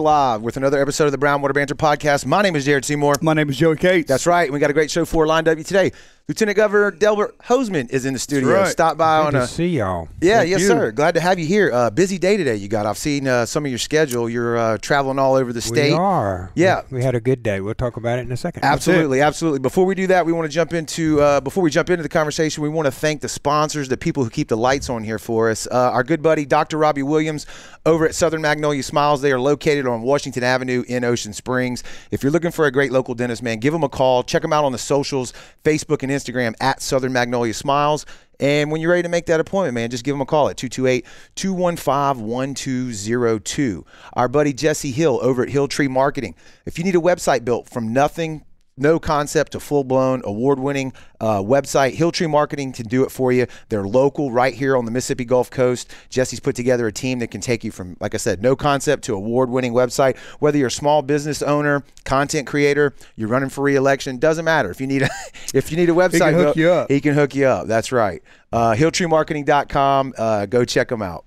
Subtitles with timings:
[0.00, 2.24] And we are live with another episode of the Brownwater Banter Podcast.
[2.24, 3.16] My name is Jared Seymour.
[3.20, 4.08] My name is Joey Cates.
[4.08, 4.50] That's right.
[4.50, 5.92] We got a great show for lined up today.
[6.30, 8.52] Lieutenant Governor Delbert Hosemann is in the studio.
[8.52, 8.68] right.
[8.68, 10.08] Stop by Good on to a see y'all.
[10.20, 10.68] yeah, Thank yes, you.
[10.68, 10.92] sir.
[10.92, 11.72] Glad to have you here.
[11.72, 12.54] Uh, busy day today.
[12.54, 12.86] You got.
[12.86, 14.30] I've seen uh, some of your schedule.
[14.30, 15.90] You're uh, traveling all over the state.
[15.90, 16.52] We are.
[16.54, 16.82] Yeah.
[16.88, 17.60] We, we had a good day.
[17.60, 18.62] We'll talk about it in a second.
[18.64, 19.58] Absolutely, absolutely.
[19.58, 22.08] Before we do that, we want to jump into uh, before we jump into the
[22.08, 22.62] conversation.
[22.62, 25.50] We want to thank the sponsors, the people who keep the lights on here for
[25.50, 25.66] us.
[25.66, 26.78] Uh, our good buddy Dr.
[26.78, 27.44] Robbie Williams
[27.84, 29.20] over at Southern Magnolia Smiles.
[29.20, 31.82] They are located on Washington Avenue in Ocean Springs.
[32.12, 34.22] If you're looking for a great local dentist, man, give them a call.
[34.22, 35.32] Check them out on the socials,
[35.64, 36.19] Facebook and Instagram
[36.60, 38.06] at Southern Magnolia Smiles.
[38.40, 40.56] And when you're ready to make that appointment, man, just give them a call at
[40.56, 43.86] 228 215 1202.
[44.14, 46.34] Our buddy Jesse Hill over at Hilltree Marketing.
[46.64, 48.44] If you need a website built from nothing,
[48.80, 51.94] no concept to full blown award winning uh, website.
[51.96, 53.46] Hilltree Marketing can do it for you.
[53.68, 55.92] They're local right here on the Mississippi Gulf Coast.
[56.08, 59.04] Jesse's put together a team that can take you from, like I said, no concept
[59.04, 60.16] to award winning website.
[60.38, 64.70] Whether you're a small business owner, content creator, you're running for reelection, doesn't matter.
[64.70, 65.10] If you need a,
[65.54, 66.90] if you need a website, he can hook you up.
[66.90, 67.66] He can hook you up.
[67.66, 68.22] That's right.
[68.52, 70.14] Uh, HilltreeMarketing.com.
[70.16, 71.24] Uh, go check them out.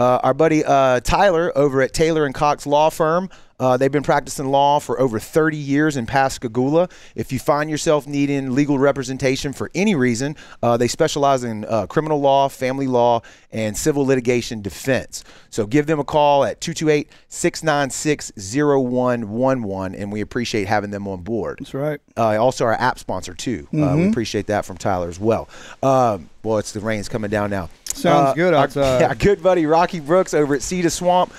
[0.00, 3.28] Uh, our buddy uh, Tyler over at Taylor and Cox Law Firm.
[3.60, 6.88] Uh, they've been practicing law for over 30 years in Pascagoula.
[7.14, 11.86] If you find yourself needing legal representation for any reason, uh, they specialize in uh,
[11.86, 13.20] criminal law, family law,
[13.52, 15.22] and civil litigation defense.
[15.50, 21.20] So give them a call at 228 696 0111, and we appreciate having them on
[21.22, 21.58] board.
[21.60, 22.00] That's right.
[22.16, 23.68] Uh, also, our app sponsor, too.
[23.74, 25.48] Uh, we appreciate that from Tyler as well.
[25.82, 27.68] Um, well, it's the rain's coming down now.
[27.84, 29.00] Sounds Uh, good our- outside.
[29.00, 31.32] yeah, our good buddy Rocky Brooks over at Sea 2 Swamp.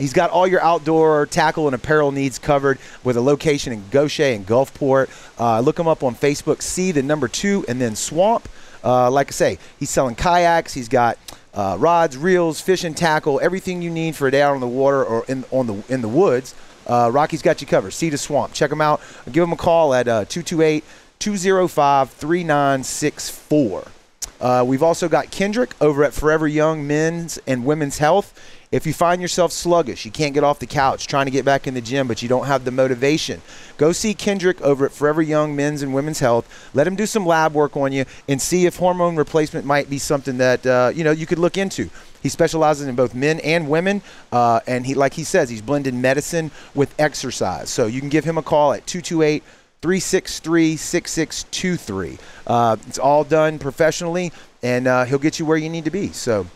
[0.00, 4.34] He's got all your outdoor tackle and apparel needs covered with a location in Gautier
[4.34, 5.10] and Gulfport.
[5.38, 6.62] Uh, look him up on Facebook.
[6.62, 8.48] See the number two and then Swamp.
[8.82, 10.72] Uh, like I say, he's selling kayaks.
[10.72, 11.18] He's got
[11.52, 15.04] uh, rods, reels, fishing tackle, everything you need for a day out on the water
[15.04, 16.54] or in on the in the woods.
[16.86, 17.90] Uh, Rocky's got you covered.
[17.90, 18.54] Sea 2 Swamp.
[18.54, 19.02] Check him out.
[19.30, 20.82] Give him a call at uh, 228
[21.18, 23.84] 205 3964.
[24.40, 28.32] Uh, we've also got Kendrick over at Forever Young Men's and Women's Health.
[28.72, 31.66] If you find yourself sluggish, you can't get off the couch, trying to get back
[31.66, 33.42] in the gym, but you don't have the motivation,
[33.76, 36.70] go see Kendrick over at Forever Young Men's and Women's Health.
[36.72, 39.98] Let him do some lab work on you and see if hormone replacement might be
[39.98, 41.90] something that uh, you know you could look into.
[42.22, 45.94] He specializes in both men and women, uh, and he, like he says, he's blended
[45.94, 47.70] medicine with exercise.
[47.70, 49.42] So you can give him a call at 228-
[49.82, 52.18] 363 6623.
[52.46, 54.30] Uh, It's all done professionally,
[54.62, 56.12] and uh, he'll get you where you need to be.
[56.12, 56.46] So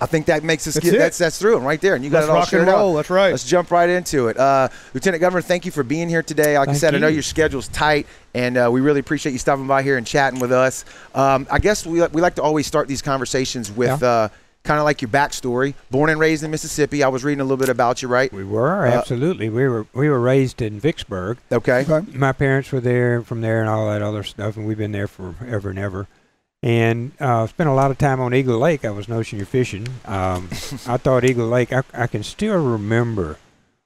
[0.00, 2.10] I think that makes us That's get that's that's through 'em right there, and you
[2.10, 2.94] got Let's it all rock and shared out.
[2.94, 3.30] That's right.
[3.30, 4.38] Let's jump right into it.
[4.38, 6.58] Uh, Lieutenant Governor, thank you for being here today.
[6.58, 9.38] Like I Thank said, I know your schedule's tight, and uh, we really appreciate you
[9.38, 10.84] stopping by here and chatting with us.
[11.14, 14.08] Um, I guess we, we like to always start these conversations with Yeah.
[14.08, 14.28] uh,
[14.62, 15.72] kind of like your backstory.
[15.90, 17.02] Born and raised in Mississippi.
[17.02, 18.30] I was reading a little bit about you, right?
[18.32, 19.48] We were Uh, absolutely.
[19.48, 21.38] We were we were raised in Vicksburg.
[21.52, 21.84] Okay.
[21.88, 22.06] Okay.
[22.16, 25.08] My parents were there from there and all that other stuff, and we've been there
[25.08, 26.06] forever and ever.
[26.62, 28.84] And uh, spent a lot of time on Eagle Lake.
[28.84, 29.86] I was notion you're fishing.
[30.04, 30.48] Um,
[30.86, 31.72] I thought Eagle Lake.
[31.72, 33.38] I, I can still remember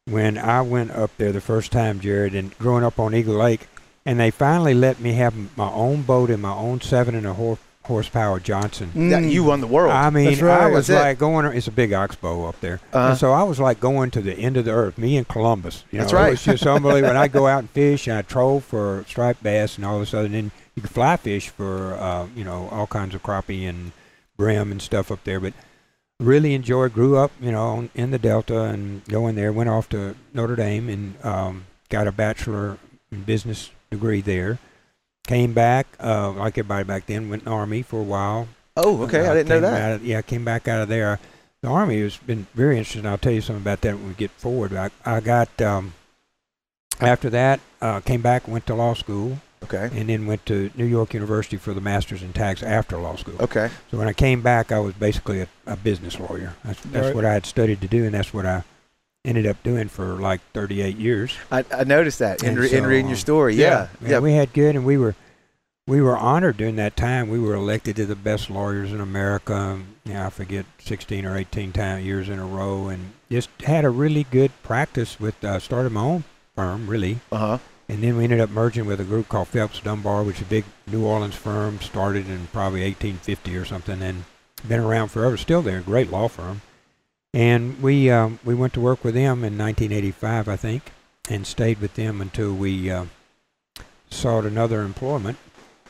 [0.07, 3.69] when I went up there the first time, Jared, and growing up on Eagle Lake,
[4.05, 7.33] and they finally let me have my own boat and my own seven and a
[7.35, 8.91] hor- horsepower Johnson.
[8.93, 9.31] Mm.
[9.31, 9.93] you won the world.
[9.93, 10.63] I mean, right.
[10.63, 11.05] I was That's it.
[11.05, 11.47] like going.
[11.57, 13.11] It's a big oxbow up there, Uh-huh.
[13.11, 14.99] and so I was like going to the end of the earth.
[14.99, 15.85] Me and Columbus.
[15.93, 16.27] You That's right.
[16.27, 17.11] It was just unbelievable.
[17.11, 20.13] and I'd go out and fish, and I'd troll for striped bass and all this
[20.13, 20.27] other.
[20.27, 23.93] And then you could fly fish for, uh, you know, all kinds of crappie and
[24.37, 25.41] brim and stuff up there.
[25.41, 25.55] But
[26.21, 26.93] really enjoyed.
[26.93, 29.53] Grew up, you know, in the Delta and going there.
[29.53, 32.79] Went off to Notre Dame and um, got a bachelor
[33.11, 34.59] in business degree there.
[35.27, 38.49] Came back, uh, like everybody back then, went in the army for a while.
[38.77, 39.27] oh, okay.
[39.27, 39.93] Uh, I didn't know that.
[39.93, 41.19] of- yeah, I came back out of there.
[41.63, 43.07] The army has been very interesting.
[43.07, 44.75] I'll tell you something about that when we get forward.
[44.75, 45.95] I, I got um,
[47.01, 49.91] after that uh, came back, went to law school, Okay.
[49.99, 53.35] and then went to New York University for the master's in tax after law school.
[53.41, 53.71] Okay.
[53.91, 56.55] So when I came back, I was basically a, a business lawyer.
[56.65, 57.15] That's, that's Right.
[57.15, 58.63] what I had studied to do, and that's what I
[59.25, 61.35] ended up doing for like 38 years.
[61.51, 63.55] I, I noticed that in, And re- in reading your um, story.
[63.57, 63.89] Yeah.
[64.01, 64.19] Yeah.
[64.21, 65.15] we had good, and we were
[65.87, 67.29] we were honored during that time.
[67.29, 69.55] We were elected to the best lawyers in America.
[69.55, 73.85] um, Yeah, I forget 16 or 18 time, years in a row, and just had
[73.85, 75.43] a really good practice with.
[75.45, 76.25] Uh, started my own
[76.55, 77.59] firm, really, Uh huh.
[77.95, 80.47] And then we ended up merging with a group called Phelps Dunbar, which is a
[80.47, 81.81] big New Orleans firm.
[81.81, 84.25] Started in probably 1850 or something, and
[84.67, 85.37] been around forever.
[85.37, 86.61] Still there, great law firm.
[87.33, 90.91] And we um, we went to work with them in 1985, I think,
[91.31, 93.05] and stayed with them until we uh,
[94.11, 95.39] sought another employment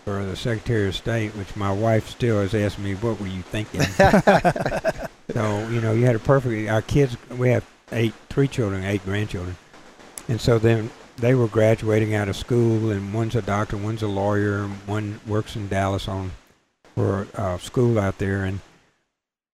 [0.04, 3.40] for the Secretary of State, which my wife still has asked me, "What were you
[3.40, 3.80] thinking?"
[5.32, 6.68] so you know, you had a perfect.
[6.68, 9.56] Our kids, we have eight, three children, eight grandchildren,
[10.28, 14.08] and so then they were graduating out of school, and one's a doctor, one's a
[14.08, 16.32] lawyer, and one works in Dallas on
[16.94, 18.61] for uh, school out there, and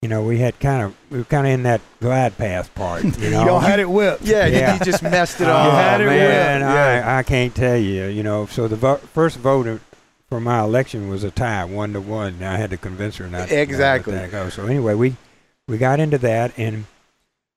[0.03, 3.05] you know we had kind of we were kind of in that glide path part,
[3.05, 3.45] you know.
[3.47, 4.23] Y'all had it whipped.
[4.23, 4.75] Yeah, you- Yeah.
[4.75, 5.73] you just messed it Oh, up.
[5.75, 7.07] had it man, well, yeah.
[7.15, 8.07] I, I can't tell you.
[8.07, 9.81] You know, so the vo- first vote
[10.29, 12.35] for my election was a tie, one to one.
[12.35, 14.13] And I had to convince her not to Exactly.
[14.15, 14.49] let that go.
[14.49, 15.17] So anyway, we
[15.69, 16.87] we got into that, and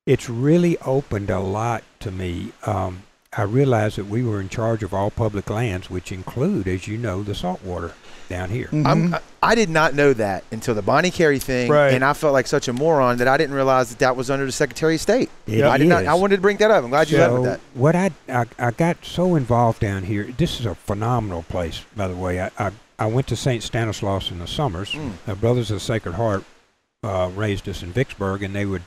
[0.05, 2.51] it's really opened a lot to me.
[2.65, 3.03] Um,
[3.37, 6.97] I realized that we were in charge of all public lands, which include, as you
[6.97, 7.93] know, the saltwater
[8.29, 8.67] down here.
[8.71, 8.85] Mhm.
[8.87, 11.93] I'm, I did not know that until the Bonnet Carré thing, Right.
[11.93, 14.45] and I felt like such a moron that I didn't realize that that was under
[14.45, 15.29] the Secretary of State.
[15.47, 16.05] It I did not.
[16.05, 16.83] I wanted to bring that up.
[16.83, 17.59] I'm glad you led with So that.
[17.73, 20.29] what I, I I got so involved down here.
[20.37, 22.39] This is a phenomenal place, by the way.
[22.41, 23.61] I I, I went to St.
[23.61, 24.93] Stanislaus in the summers.
[24.93, 25.39] Mm.
[25.41, 26.43] Brothers of the Sacred Heart
[27.03, 28.81] uh, raised us in Vicksburg, and they'd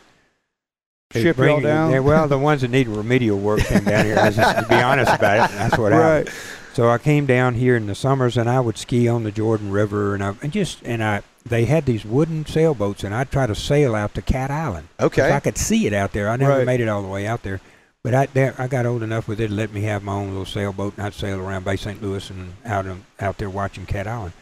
[1.13, 1.93] Ship y'all down?
[1.93, 4.17] yeah, well, the ones that needed remedial work came down here.
[4.31, 6.27] Just to be honest about it, that's what happened.
[6.27, 6.37] right.
[6.75, 9.73] So I came down here in the summers, and I would ski on the Jourdan
[9.73, 13.47] River, and I and just and I they had these wooden sailboats, and I'd try
[13.47, 14.89] to sail out to Cat Island.
[14.99, 15.33] If Okay.
[15.33, 16.29] I could see it out there.
[16.29, 16.67] I never Right.
[16.67, 17.61] made it all the way out there.
[18.03, 20.29] But I there, I got old enough with it to let me have my own
[20.29, 22.03] little sailboat, and I'd sail around Bay St.
[22.03, 24.33] Louis and out in, out there watching Cat Island.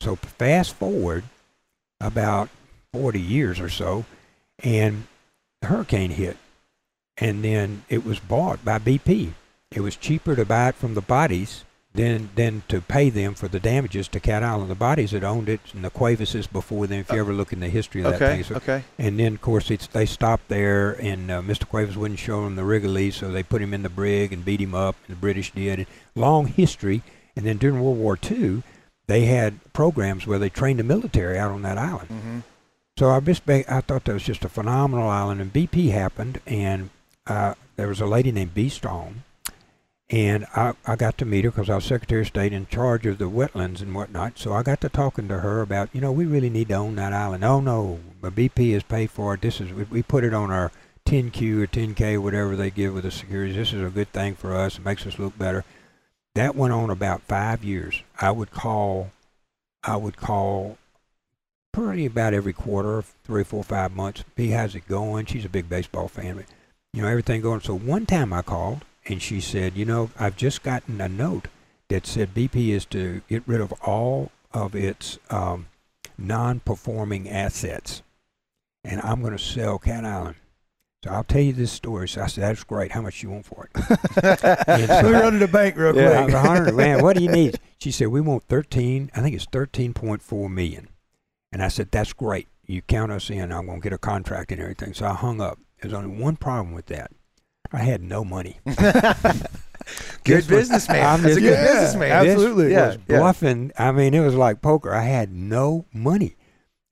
[0.00, 1.24] So fast forward
[2.00, 2.48] about
[2.92, 4.04] 40 years or so,
[4.62, 5.04] and
[5.62, 6.36] the hurricane hit,
[7.16, 9.32] and then it was bought by BP.
[9.70, 11.62] It was cheaper to buy it from the Boddies
[11.94, 14.70] than than to pay them for the damages to Cat Island.
[14.70, 17.00] The Boddies had owned it, and the Cuevases before them.
[17.00, 18.34] If you ever look in the history of that Okay.
[18.36, 18.84] thing, so Okay.
[18.98, 21.66] and then, of course, it's, they stopped there, and uh, Mr.
[21.68, 24.60] Cuevas wouldn't show them the Wrigley, so they put him in the brig and beat
[24.60, 24.96] him up.
[25.06, 25.78] And the British did.
[25.80, 27.02] And long history.
[27.36, 28.62] And then during World War II,
[29.06, 32.08] they had programs where they trained the military out on that island.
[32.10, 32.38] Mm-hmm.
[32.98, 35.40] So I just I thought that was just a phenomenal island.
[35.40, 36.90] And BP happened, and
[37.26, 38.68] uh, there was a lady named B.
[38.68, 39.22] Stone,
[40.10, 43.06] and I, I got to meet her because I was Secretary of State in charge
[43.06, 44.38] of the wetlands and whatnot.
[44.38, 46.96] So I got to talking to her about, you know, we really need to own
[46.96, 47.44] that island.
[47.44, 49.40] Oh no, but BP has paid for it.
[49.40, 50.70] This is we, we put it on our
[51.06, 53.56] 10Q or 10K, whatever they give with the securities.
[53.56, 54.76] This is a good thing for us.
[54.76, 55.64] It makes us look better.
[56.34, 58.02] That went on about five years.
[58.20, 59.12] I would call,
[59.82, 60.76] I would call
[61.72, 64.24] pretty about every quarter, three, four, five months.
[64.36, 65.26] B, how's it going?
[65.26, 66.44] She's a big baseball fan, but
[66.92, 67.60] you know everything going.
[67.60, 71.48] So one time I called and she said, you know, I've just gotten a note
[71.88, 75.66] that said BP is to get rid of all of its um,
[76.18, 78.02] non-performing assets,
[78.84, 80.36] and I'm going to sell Cat Island.
[81.04, 82.08] So I'll tell you this story.
[82.08, 82.92] So I said, that's great.
[82.92, 83.82] How much you want for it?
[84.22, 86.10] And Let me so- run to the bank real Yeah.
[86.10, 86.34] I quick.
[86.34, 87.58] was hundred, man, what do you need?
[87.80, 90.88] She said, we want 13, I think it's 13.4 million.
[91.52, 92.48] And I said, that's great.
[92.66, 93.52] You count us in.
[93.52, 94.94] I'm going to get a contract and everything.
[94.94, 95.58] So I hung up.
[95.80, 97.10] There's only one problem with that.
[97.72, 98.60] I had no money.
[100.24, 101.04] Good businessman.
[101.04, 102.12] I'm That's a good Yeah, businessman.
[102.12, 102.64] absolutely.
[102.66, 103.18] This Yeah, was yeah.
[103.18, 103.72] bluffing.
[103.78, 104.94] I mean, it was like poker.
[104.94, 106.36] I had no money.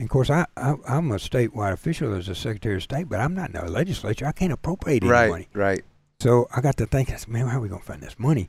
[0.00, 3.20] And of course, I, I, I'm a statewide official as a Secretary of State, but
[3.20, 4.26] I'm not in the legislature.
[4.26, 5.30] I can't appropriate any Right.
[5.30, 5.48] money.
[5.54, 5.82] Right.
[6.20, 8.18] So I got to thinking, I said, man, how are we going to find this
[8.18, 8.48] money?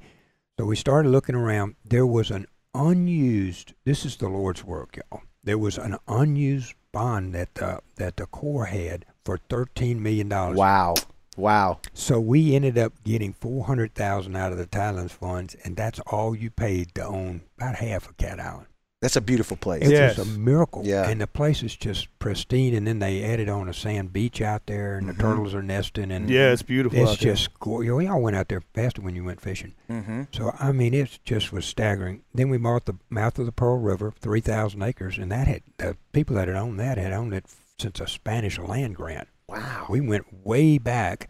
[0.59, 1.75] So we started looking around.
[1.85, 5.21] There was an unused, this is the Lord's work, y'all.
[5.43, 10.29] There was an unused bond that the, that the Corps had for $13 million.
[10.29, 10.95] Wow.
[11.37, 11.79] Wow.
[11.93, 16.51] So we ended up getting 400000 out of the Tidelands funds, and that's all you
[16.51, 18.67] paid to own about half of Cat Island.
[19.01, 19.81] That's a beautiful place.
[19.83, 20.17] It Yes.
[20.19, 20.83] was a miracle.
[20.85, 21.09] Yeah.
[21.09, 24.67] And the place is just pristine, and then they added on a sand beach out
[24.67, 25.17] there, and Mhm.
[25.17, 26.99] the turtles are nesting, and Yeah, it's beautiful.
[26.99, 27.33] it's out there.
[27.33, 27.91] just gorgeous.
[27.95, 29.73] We all went out there faster when you went fishing.
[29.89, 30.23] Mm-hmm.
[30.31, 32.21] So I mean, it just was staggering.
[32.35, 35.63] Then we bought the mouth of the Pearl River, three thousand acres, and that had
[35.77, 37.45] the people that had owned that had owned it
[37.79, 39.27] since a Spanish land grant.
[39.49, 39.87] Wow.
[39.89, 41.27] We went way back,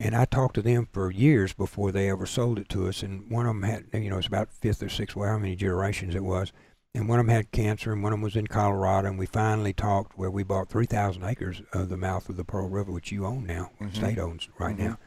[0.00, 3.02] and I talked to them for years before they ever sold it to us.
[3.02, 5.54] And one of them had, you know, it's about fifth or sixth, well, how many
[5.56, 6.52] generations it was.
[6.94, 9.08] And one of them had cancer, and one of them was in Colorado.
[9.08, 12.44] And we finally talked where we bought three thousand acres of the mouth of the
[12.44, 13.94] Pearl River, which you own now, Mhm.
[13.94, 14.80] state owns right Mhm.
[14.80, 14.98] now.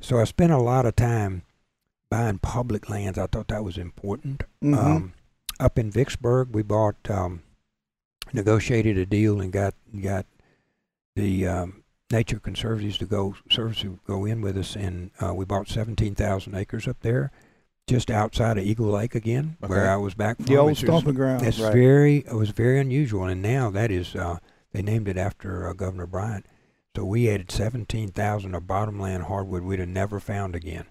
[0.00, 1.42] So I spent a lot of time
[2.10, 3.18] buying public lands.
[3.18, 4.42] I thought that was important.
[4.62, 4.76] Mhm.
[4.76, 5.12] Um,
[5.58, 7.42] up in Vicksburg, we bought, um,
[8.32, 10.26] negotiated a deal and got got
[11.16, 15.46] the um, nature conservatives to go service to go in with us, and uh, we
[15.46, 17.30] bought seventeen thousand acres up there,
[17.88, 20.44] just outside of Eagle Lake again, where I was back from.
[20.46, 21.44] the old stomping ground.
[21.44, 21.72] It's Right.
[21.72, 24.38] very it was very unusual, and now that is uh,
[24.72, 26.46] they named it after uh, Governor Bryant.
[26.94, 30.84] So we added seventeen thousand of bottomland hardwood we'd have never found again.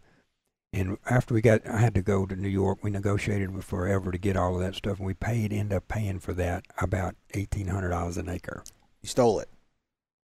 [0.74, 2.80] And after we got, I had to go to New York.
[2.84, 5.88] We negotiated with forever to get all of that stuff, and we paid, end up
[5.88, 8.64] paying for that about eighteen hundred dollars an acre.
[9.02, 9.50] You stole it.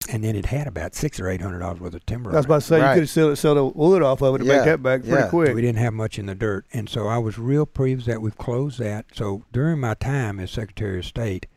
[0.07, 2.31] And then it had about six or eight hundred dollars worth of timber.
[2.31, 2.95] I was about to say Right.
[2.95, 5.01] you could sell it, sell the wood off of it and Yeah, make that back
[5.01, 5.29] pretty yeah.
[5.29, 5.55] quick.
[5.55, 8.37] We didn't have much in the dirt, and so I was real pleased that we've
[8.37, 9.05] closed that.
[9.13, 11.47] So during my time as Secretary of State,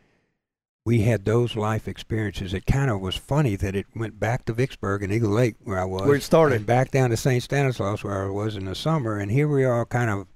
[0.85, 2.53] we had those life experiences.
[2.53, 5.79] It kind of was funny that it went back to Vicksburg and Eagle Lake, where
[5.79, 6.55] I was, Where it started.
[6.55, 7.43] and back down to St.
[7.43, 10.27] Stanislaus, where I was in the summer, and here we are, kind of.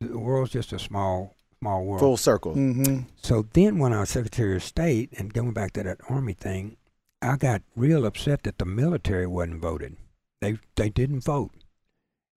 [0.00, 1.98] The world's just a small, small world.
[1.98, 2.54] Full circle.
[2.54, 3.08] Mm-hmm.
[3.20, 6.76] So then, when I was Secretary of State, and going back to that Army thing,
[7.20, 9.96] I got real upset that the military wasn't voted.
[10.40, 11.52] They they didn't vote,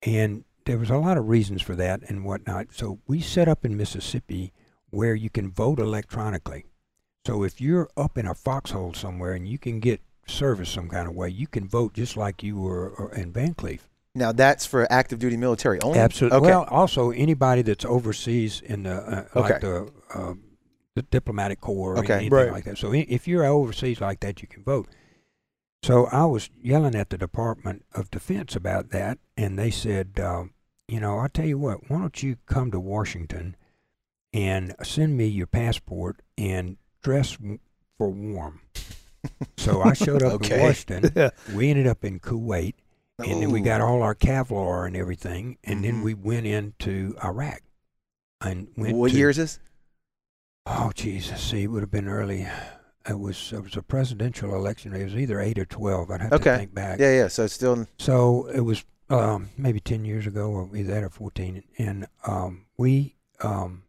[0.01, 2.67] and there was a lot of reasons for that and whatnot.
[2.71, 4.53] So we set up in Mississippi
[4.89, 6.65] where you can vote electronically.
[7.25, 11.07] So if you're up in a foxhole somewhere and you can get service some kind
[11.07, 13.81] of way, you can vote just like you were uh, in Vancleave.
[14.15, 15.99] Now that's for active duty military only.
[15.99, 16.39] Absolutely.
[16.39, 16.49] Okay.
[16.49, 19.53] Well, also anybody that's overseas in the uh, Okay.
[19.53, 20.33] like the, uh,
[20.95, 22.13] the diplomatic corps or Okay.
[22.15, 22.51] anything Right.
[22.51, 22.77] like that.
[22.77, 24.87] So if you're overseas like that, you can vote.
[25.83, 30.53] So I was yelling at the Department of Defense about that, and they said, um,
[30.87, 33.55] you know, I'll tell you what, why don't you come to Washington
[34.33, 37.37] and send me your passport and dress
[37.97, 38.61] for warm.
[39.57, 40.55] so I showed up Okay.
[40.55, 41.11] in Washington.
[41.15, 41.29] Yeah.
[41.53, 42.73] We ended up in Kuwait
[43.19, 45.83] and then we got all our Kevlar and everything, and Mhm.
[45.83, 47.61] then we went into Iraq.
[48.43, 49.59] And went What to, year is this?
[50.65, 51.41] Oh Jesus!
[51.41, 52.47] See, it would have been early.
[53.09, 54.93] It was it was a presidential election.
[54.93, 56.11] It was either eight or twelve.
[56.11, 56.51] I'd have Okay.
[56.51, 56.99] to think back.
[56.99, 57.27] Yeah, yeah.
[57.29, 57.87] So it's still.
[57.97, 62.65] So it was um, maybe ten years ago, or either that or fourteen, and um,
[62.77, 63.83] we um,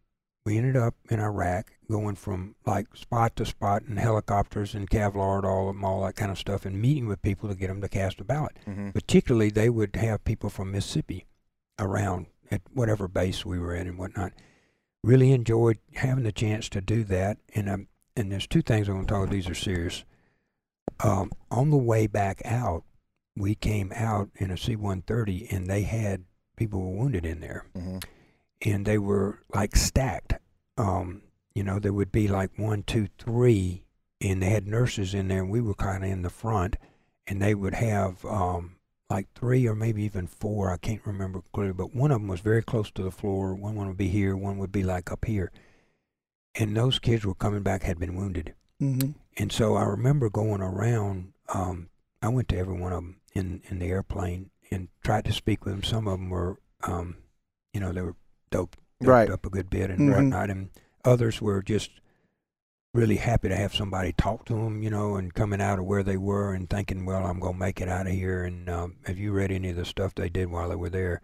[0.45, 5.37] we ended up in Iraq, going from like spot to spot in helicopters and Kevlar
[5.37, 7.81] and all and all that kind of stuff, and meeting with people to get them
[7.81, 11.25] to cast a ballot hmm particularly they would have people from Mississippi
[11.79, 14.31] around at whatever base we were in and whatnot.
[15.03, 18.93] Really enjoyed having the chance to do that, and um, and there's two things I
[18.93, 19.29] want to talk.
[19.29, 20.05] These are serious.
[21.03, 22.83] Um, on the way back out,
[23.35, 26.23] we came out in a C-130, and they had
[26.55, 27.97] people were wounded in there, hmm
[28.65, 30.35] and they were like stacked.
[30.77, 33.83] Um, you know, there would be like one, two, three,
[34.21, 36.77] and they had nurses in there, and we were kind of in the front,
[37.27, 38.77] and they would have um,
[39.09, 40.71] like three or maybe even four.
[40.71, 43.53] I can't remember clearly, but one of them was very close to the floor.
[43.53, 45.51] One would be here, one would be like up here,
[46.55, 48.53] and those kids were coming back had been wounded.
[48.81, 49.11] Mm-hmm.
[49.37, 51.33] And so I remember going around.
[51.53, 51.89] Um,
[52.21, 55.65] I went to every one of them in, in the airplane and tried to speak
[55.65, 55.83] with them.
[55.83, 57.17] Some of them were, um,
[57.73, 58.15] you know, they were
[58.49, 59.29] dope, doped Right.
[59.29, 60.15] up a good bit and Mhm.
[60.15, 60.49] whatnot.
[60.49, 60.69] And
[61.03, 61.91] others were just
[62.93, 66.03] really happy to have somebody talk to them, you know, and coming out of where
[66.03, 68.43] they were and thinking, well, I'm going to make it out of here.
[68.43, 71.21] And um, have you read any of the stuff they did while they were there?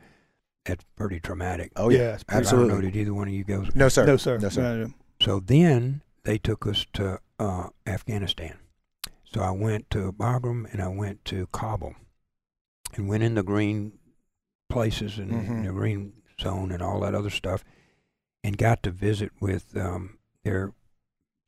[0.65, 1.71] It's pretty traumatic.
[1.75, 1.97] Oh yeah.
[1.99, 4.05] Yeah, it's pretty- I don't know, did either one of you guys No sir.
[4.05, 4.37] No, sir.
[4.39, 4.61] No sir.
[4.61, 4.93] No, no.
[5.21, 8.57] so then they took us to uh, Afghanistan.
[9.23, 11.93] So I went to Bagram and I went to Kabul
[12.95, 13.93] and went in the green
[14.69, 15.65] places and Mhm.
[15.65, 17.63] the green zone and all that other stuff
[18.43, 20.73] and got to visit with um, their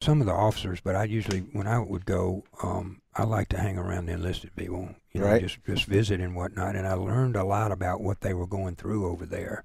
[0.01, 0.81] some of the officers.
[0.81, 4.55] But I usually, when I would go, um, I like to hang around the enlisted
[4.55, 5.41] people, you know, Right.
[5.41, 6.75] just just visit and whatnot.
[6.75, 9.63] And I learned a lot about what they were going through over there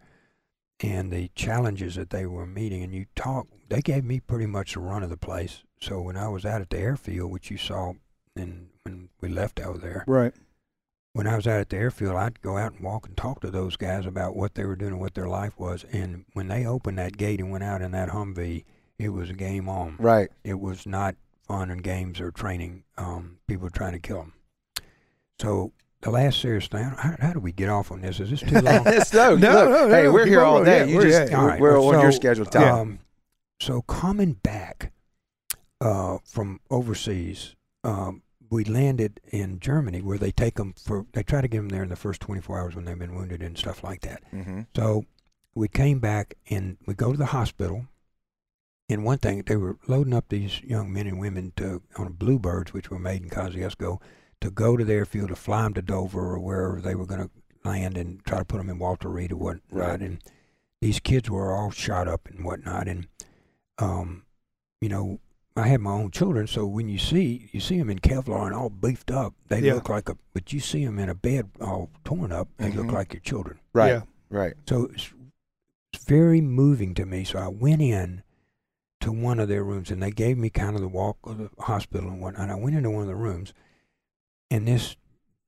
[0.80, 2.82] and the challenges that they were meeting.
[2.82, 5.62] And you talk, they gave me pretty much the run of the place.
[5.80, 7.94] So when I was out at the airfield, which you saw,
[8.34, 10.34] and when we left out there, Right.
[11.12, 13.50] when I was out at the airfield, I'd go out and walk and talk to
[13.50, 15.84] those guys about what they were doing and what their life was.
[15.92, 18.64] And when they opened that gate and went out in that Humvee,
[18.98, 19.96] it was a game on.
[19.98, 20.28] Right.
[20.44, 21.14] It was not
[21.46, 22.84] fun and games or training.
[22.98, 24.32] Um, people were trying to kill them.
[25.40, 28.20] So the last serious thing, how, how do we get off on this?
[28.20, 28.84] Is this too long?
[29.12, 30.88] no, No, no, no, hey, we're here all day.
[30.88, 31.32] you we're- just.
[31.32, 32.74] All we're, right, we're on your so, schedule time.
[32.74, 32.98] Um,
[33.60, 34.92] so coming back
[35.80, 41.04] uh, from overseas, um, we landed in Germany where they take them for.
[41.12, 43.42] They try to get them there in the first 24 hours when they've been wounded
[43.42, 44.22] and stuff like that.
[44.30, 45.04] hmm So
[45.54, 47.86] we came back and we go to the hospital.
[48.88, 52.72] And one thing, they were loading up these young men and women to on bluebirds,
[52.72, 54.00] which were made in Kosciusko,
[54.40, 57.22] to go to the airfield to fly them to Dover or wherever they were going
[57.22, 57.30] to
[57.68, 59.62] land and try to put them in Walter Reed or whatnot.
[59.70, 60.00] Right.
[60.00, 60.22] And
[60.80, 62.86] these kids were all shot up and whatnot.
[62.86, 63.08] And,
[63.78, 64.24] um,
[64.80, 65.18] you know,
[65.56, 68.54] I had my own children, so when you see you see them in Kevlar and
[68.54, 69.72] all beefed up, they Yeah.
[69.74, 70.18] look like a.
[70.34, 72.92] But you see them in a bed all torn up, they look Mhm.
[72.92, 73.58] like your children.
[73.72, 73.88] Right.
[73.88, 74.02] Yeah.
[74.28, 74.52] Right.
[74.68, 75.14] So it's,
[75.94, 77.24] it's very moving to me.
[77.24, 78.22] So I went in
[79.06, 81.50] to one of their rooms, and they gave me kind of the walk of the
[81.60, 82.50] hospital and whatnot.
[82.50, 83.54] I went into one of the rooms,
[84.50, 84.96] and this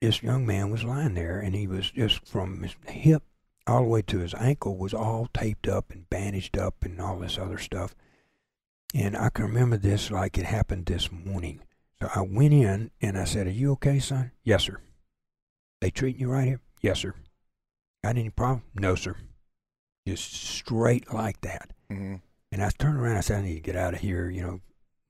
[0.00, 3.24] this young man was lying there, and he was just from his hip
[3.66, 7.18] all the way to his ankle was all taped up and bandaged up and all
[7.18, 7.96] this other stuff.
[8.94, 11.60] And I can remember this like it happened this morning.
[12.00, 14.80] So I went in and I said, "Are you okay, son?" "Yes, sir."
[15.80, 17.14] "They treating you right here?" "Yes, sir."
[18.04, 19.16] "Got any problem?" "No, sir."
[20.06, 21.72] Just straight like that.
[21.88, 22.16] hmm
[22.52, 23.16] And I turned around.
[23.16, 24.60] I said, "I need to get out of here." You know,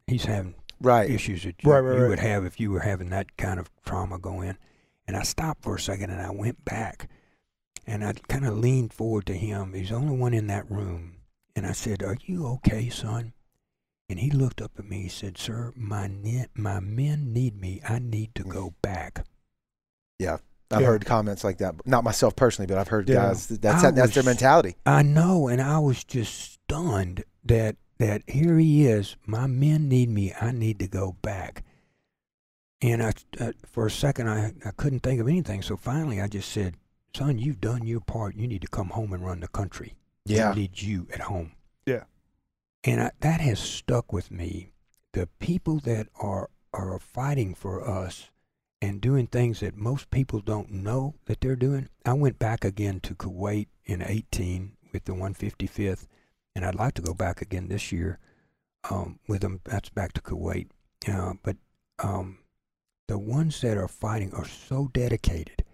[0.07, 1.11] he's having Right.
[1.11, 2.09] issues that you, Right, right, you right.
[2.09, 4.57] would have if you were having that kind of trauma go in.
[5.07, 7.09] And I stopped for a second and I went back
[7.87, 9.73] and I kind of leaned forward to him.
[9.73, 11.17] He's the only one in that room.
[11.57, 13.33] And I said, Are you okay, son?
[14.11, 15.03] And he looked up at me.
[15.03, 17.81] He said, Sir, my, ne- my men need me.
[17.89, 19.25] I need to go back.
[20.19, 20.39] Yeah.
[20.71, 20.87] I've Yeah.
[20.89, 21.75] heard comments like that.
[21.87, 23.17] Not myself personally, but I've heard Yeah.
[23.29, 23.47] guys.
[23.47, 24.77] that- That's I that's their mentality.
[24.87, 25.49] I know.
[25.49, 29.17] And I was just stunned that, that here he is.
[29.27, 30.35] My men need me.
[30.41, 31.65] I need to go back.
[32.81, 35.63] And I, uh, for a second, I, I couldn't think of anything.
[35.63, 36.77] So finally, I just said,
[37.17, 38.37] Son, you've done your part.
[38.37, 39.95] You need to come home and run the country.
[40.27, 40.51] Yeah.
[40.51, 41.53] We need you at home.
[41.87, 42.05] Yeah.
[42.85, 44.73] And I, that has stuck with me.
[45.13, 48.31] The people that are, are fighting for us
[48.81, 51.89] and doing things that most people don't know that they're doing.
[52.05, 56.07] I went back again to Kuwait in 18 with the 155th,
[56.55, 58.19] and I'd like to go back again this year
[58.91, 59.61] um, with them.
[59.65, 60.69] That's back to Kuwait.
[61.11, 61.57] Uh, but
[61.99, 62.39] um,
[63.07, 65.65] the ones that are fighting are so dedicated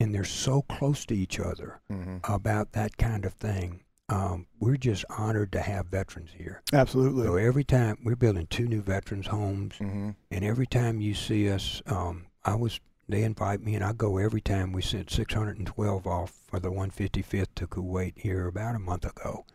[0.00, 3.82] and they're so close to each other hmm about that kind of thing.
[4.10, 6.62] Um, we're just honored to have veterans here.
[6.72, 7.24] Absolutely.
[7.26, 11.50] So every time we're building two new veterans homes, hmm and every time you see
[11.50, 14.70] us, um, I was they invite me, and I go every time.
[14.72, 19.46] We sent 612 off for the 155th to Kuwait here about a month ago.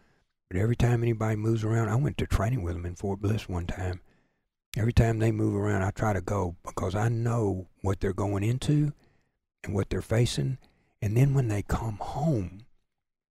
[0.53, 3.49] But every time anybody moves around, I went to training with them in Fort Bliss
[3.49, 4.01] one time.
[4.77, 8.43] Every time they move around, I try to go because I know what they're going
[8.43, 8.93] into
[9.63, 10.59] and what they're facing.
[11.01, 12.65] And then when they come home,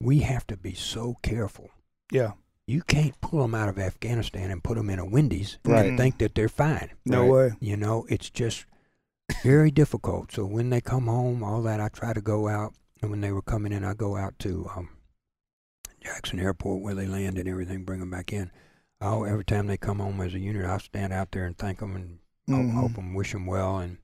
[0.02, 1.70] we have to be so careful
[2.12, 2.34] yeah.
[2.68, 5.86] you can't pull them out of Afghanistan and put them in a Wendy's Right.
[5.86, 6.90] and think that they're fine.
[7.06, 7.32] No Right.
[7.32, 7.52] way.
[7.62, 8.66] You know, it's just
[9.42, 10.34] very difficult.
[10.34, 12.74] So when they come home, all that, I try to go out.
[13.02, 14.90] And when they were coming in, I go out to um,
[16.06, 18.52] Jackson Airport where they land and everything, bring them back in.
[19.02, 21.80] I'll, every time they come home as a unit, I'll stand out there and thank
[21.80, 22.74] them and Mhm.
[22.74, 23.80] hope, hope them, wish them well.
[23.80, 23.98] And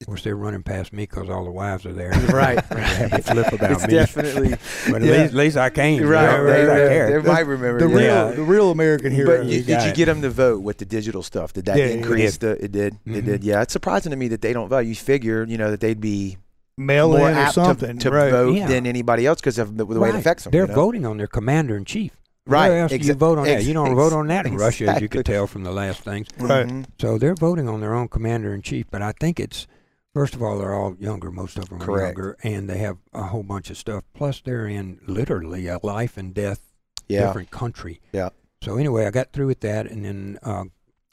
[0.00, 2.10] of course, they're running past me because all the wives are there.
[2.28, 2.62] Right.
[2.70, 3.94] They have a flip about It's me.
[3.94, 4.48] definitely
[4.90, 5.12] but at, yeah.
[5.12, 6.00] least, at least I came.
[6.00, 6.22] you right.
[6.38, 7.96] know, they, at least they- they might remember The yeah.
[7.96, 8.30] real, Yeah.
[8.36, 9.38] the real American hero.
[9.38, 11.52] But You you, did you get them to vote with the digital stuff?
[11.52, 12.62] Did that Yeah, it increase the?
[12.62, 12.94] It did.
[13.06, 13.24] It Mhm.
[13.24, 13.44] did.
[13.44, 14.80] Yeah, it's surprising to me that they don't vote.
[14.80, 16.36] You figure, you know, that they'd be
[16.76, 17.98] Mail more in or apt something.
[17.98, 18.30] to, to right.
[18.30, 18.66] vote Yeah.
[18.66, 20.50] than anybody else because of the, the way it affects them.
[20.52, 20.74] They're you know?
[20.74, 22.16] voting on their commander in chief.
[22.46, 22.68] Right.
[22.70, 23.62] Where else do you vote on that?
[23.62, 25.08] You don't ex- vote on that in Russia, as you exactly.
[25.08, 26.26] could tell from the last things.
[26.38, 26.66] Right.
[26.66, 26.86] Mhm.
[27.00, 28.86] So they're voting on their own commander in chief.
[28.90, 29.66] But I think it's
[30.12, 31.30] first of all they're all younger.
[31.30, 34.02] Most of them are younger, and they have a whole bunch of stuff.
[34.14, 36.72] Plus, they're in literally a life and death
[37.06, 37.26] Yeah.
[37.26, 38.00] different country.
[38.12, 38.30] Yeah.
[38.62, 40.64] So anyway, I got through with that, and then uh,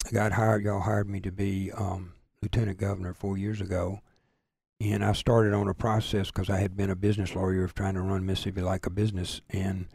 [0.08, 0.64] I got hired.
[0.64, 4.00] Y'all hired me to be um, lieutenant governor four years ago,
[4.82, 7.96] and I started on a process because I had been a business lawyer of trying
[7.96, 9.88] to run Mississippi like a business, and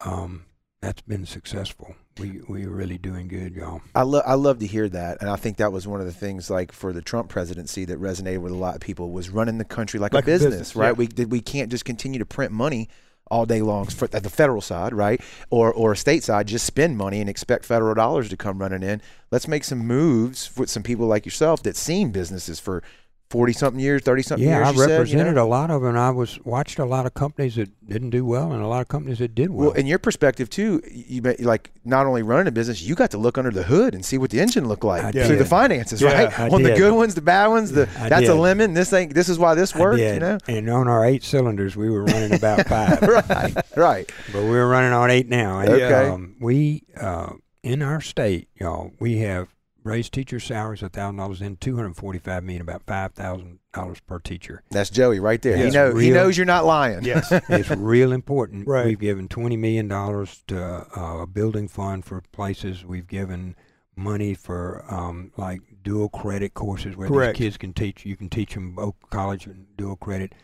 [0.00, 0.46] um,
[0.80, 1.94] that's been successful.
[2.18, 3.82] We we are really doing good, y'all.
[3.94, 6.12] I love I love to hear that, and I think that was one of the
[6.12, 9.58] things like for the Trump presidency that resonated with a lot of people was running
[9.58, 10.88] the country like, Like a business, business, right?
[10.88, 10.92] yeah.
[10.92, 12.88] We did we can't just continue to print money
[13.30, 15.20] all day long for, at the federal side, right?
[15.50, 19.02] Or or state side, just spend money and expect federal dollars to come running in.
[19.30, 22.82] Let's make some moves with some people like yourself that seen businesses for
[23.30, 24.68] forty something years, thirty something Yeah, years.
[24.68, 25.44] I you said, you represented know?
[25.44, 25.96] a lot of them.
[25.96, 28.88] I was watched a lot of companies that didn't do well, and a lot of
[28.88, 29.68] companies that did well.
[29.70, 33.18] Well, in your perspective too, you like not only running a business, you got to
[33.18, 36.00] look under the hood and see what the engine looked like I through the finances,
[36.00, 36.40] Yeah, right?
[36.40, 38.74] I On the good ones, the bad ones, the I that's a lemon.
[38.74, 39.14] This ain't.
[39.14, 40.38] This is why this works, you know.
[40.46, 43.02] And on our eight cylinders, we were running about five.
[43.02, 44.12] right, right.
[44.32, 45.60] But we're running on eight now.
[45.60, 46.08] And, Okay.
[46.08, 47.32] Um, we uh,
[47.62, 49.48] in our state, y'all, we have
[49.84, 54.00] raised teacher salaries a thousand dollars in two hundred forty-five million, about five thousand dollars
[54.00, 54.62] per teacher.
[54.70, 55.56] That's Joey right there.
[55.56, 57.04] He Yes, know he knows you're not lying.
[57.04, 57.30] Yes.
[57.48, 58.66] It's real important.
[58.66, 58.86] Right.
[58.86, 62.84] We've given twenty million dollars to uh, a building fund for places.
[62.84, 63.54] We've given
[63.96, 67.38] money for um, like dual credit courses where Correct.
[67.38, 68.04] these kids can teach.
[68.04, 70.34] You can teach them both college and dual credit.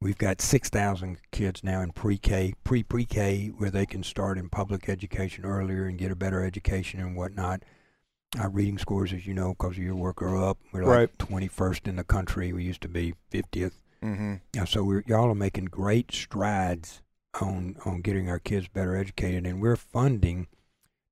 [0.00, 4.88] We've got six thousand kids now in pre-K, pre-pre-K, where they can start in public
[4.88, 7.62] education earlier and get a better education and whatnot.
[8.38, 10.58] Our reading scores, as you know, because of your work, are up.
[10.72, 11.18] We're like Right.
[11.18, 12.52] twenty-first in the country.
[12.52, 13.80] We used to be fiftieth.
[14.02, 14.34] Mm-hmm.
[14.54, 17.00] Yeah, so we're y'all are making great strides
[17.40, 20.46] on on getting our kids better educated, and we're funding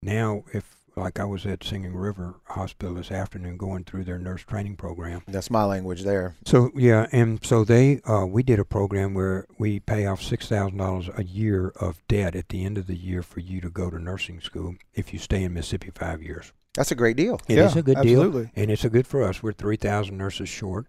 [0.03, 0.45] now.
[0.53, 4.77] If like I was at Singing River Hospital this afternoon, going through their nurse training
[4.77, 5.23] program.
[5.27, 6.37] That's my language there.
[6.45, 10.49] So yeah, and so they uh, we did a program where we pay off six
[10.49, 13.71] thousand dollars a year of debt at the end of the year for you to
[13.71, 16.53] go to nursing school if you stay in Mississippi five years.
[16.77, 17.41] That's a great deal.
[17.49, 18.43] It is Yeah, a good absolutely.
[18.45, 19.43] deal, and it's a good for us.
[19.43, 20.87] We're three thousand nurses short.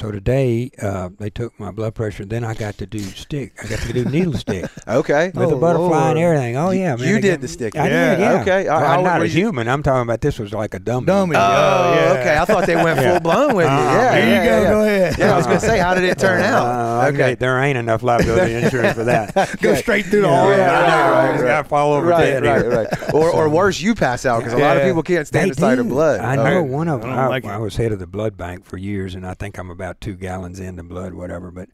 [0.00, 2.24] So today uh, they took my blood pressure.
[2.24, 3.52] Then I got to do stick.
[3.62, 5.26] I got to do needle stick Okay.
[5.34, 6.56] with Oh, a butterfly and everything.
[6.56, 7.06] Oh yeah, man.
[7.06, 7.76] you I did got- the stick.
[7.76, 8.20] I Yeah, did.
[8.20, 8.40] Yeah.
[8.40, 8.64] okay.
[8.64, 9.68] Well, I'm not a you- human.
[9.68, 11.04] I'm talking about this was like a dummy.
[11.04, 11.36] Dummy.
[11.36, 12.12] Oh, Oh, yeah.
[12.20, 12.38] okay.
[12.38, 13.10] I thought they went Yeah.
[13.12, 13.70] full blown with you.
[13.70, 13.94] Uh-huh.
[13.94, 14.62] Yeah, Here yeah, you go.
[14.62, 15.18] yeah, Go ahead.
[15.18, 16.64] Yeah, I was gonna say, how did it turn out?
[16.66, 17.16] Uh, Okay.
[17.22, 19.34] okay, there ain't enough liability insurance for that.
[19.60, 20.50] Go straight through the Yeah, arm.
[20.50, 21.48] right, I know, right, Just right.
[21.48, 22.70] gotta fall over Right, dead right, here.
[22.90, 23.14] right.
[23.14, 24.88] Or, or worse, you pass out because a lot of Yeah.
[24.88, 25.90] people can't stand They the sight of do.
[25.92, 26.20] blood.
[26.20, 27.10] I know one of I them.
[27.10, 27.48] don't I, like it.
[27.50, 30.14] I was head of the blood bank for years, and I think I'm about two
[30.14, 31.50] gallons into blood, whatever.
[31.50, 31.68] But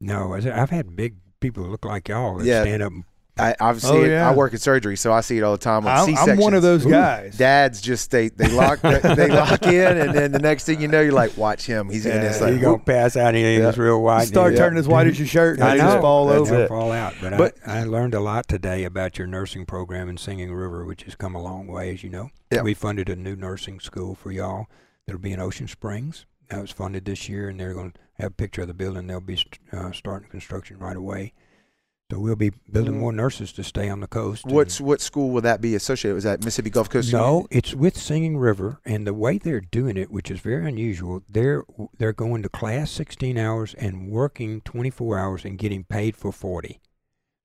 [0.00, 2.62] no, I said- I've had big people look like y'all that Yeah.
[2.62, 2.92] stand up.
[3.40, 4.06] I, I've Oh, seen.
[4.06, 4.08] it.
[4.08, 4.28] yeah.
[4.28, 5.86] I work in surgery, so I see it all the time.
[5.86, 6.28] On I'm, C-sections.
[6.28, 6.90] I'm one of those Ooh.
[6.90, 7.36] guys.
[7.38, 11.00] Dads just they they lock they lock in, and then the next thing you know,
[11.00, 11.88] you're like, watch him.
[11.88, 13.72] He's in Yeah, this you like, gonna pass out, and Yeah.
[13.76, 14.22] real wide.
[14.22, 14.58] You start Yeah.
[14.58, 15.84] turning as white as your shirt, and I know.
[15.84, 16.66] just fall That's over.
[16.66, 17.14] fall out.
[17.20, 20.84] But, But- I, I learned a lot today about your nursing program in Singing River,
[20.84, 22.30] which has come a long way, as you know.
[22.50, 22.62] Yeah.
[22.62, 24.66] We funded a new nursing school for y'all
[25.06, 26.26] that'll be in Ocean Springs.
[26.50, 29.06] That was funded this year, and they're going to have a picture of the building.
[29.06, 31.34] They'll be st- uh, starting construction right away.
[32.10, 34.46] So we'll be building more nurses to stay on the coast.
[34.46, 36.14] what's what school will that be associated?
[36.14, 36.20] with?
[36.20, 37.12] Is that Mississippi Gulf Coast?
[37.12, 41.22] no, it's with Singing River, and the way they're doing it, which is very unusual,
[41.28, 41.64] they're
[41.98, 46.80] they're going to class 16 hours and working 24 hours and getting paid for 40.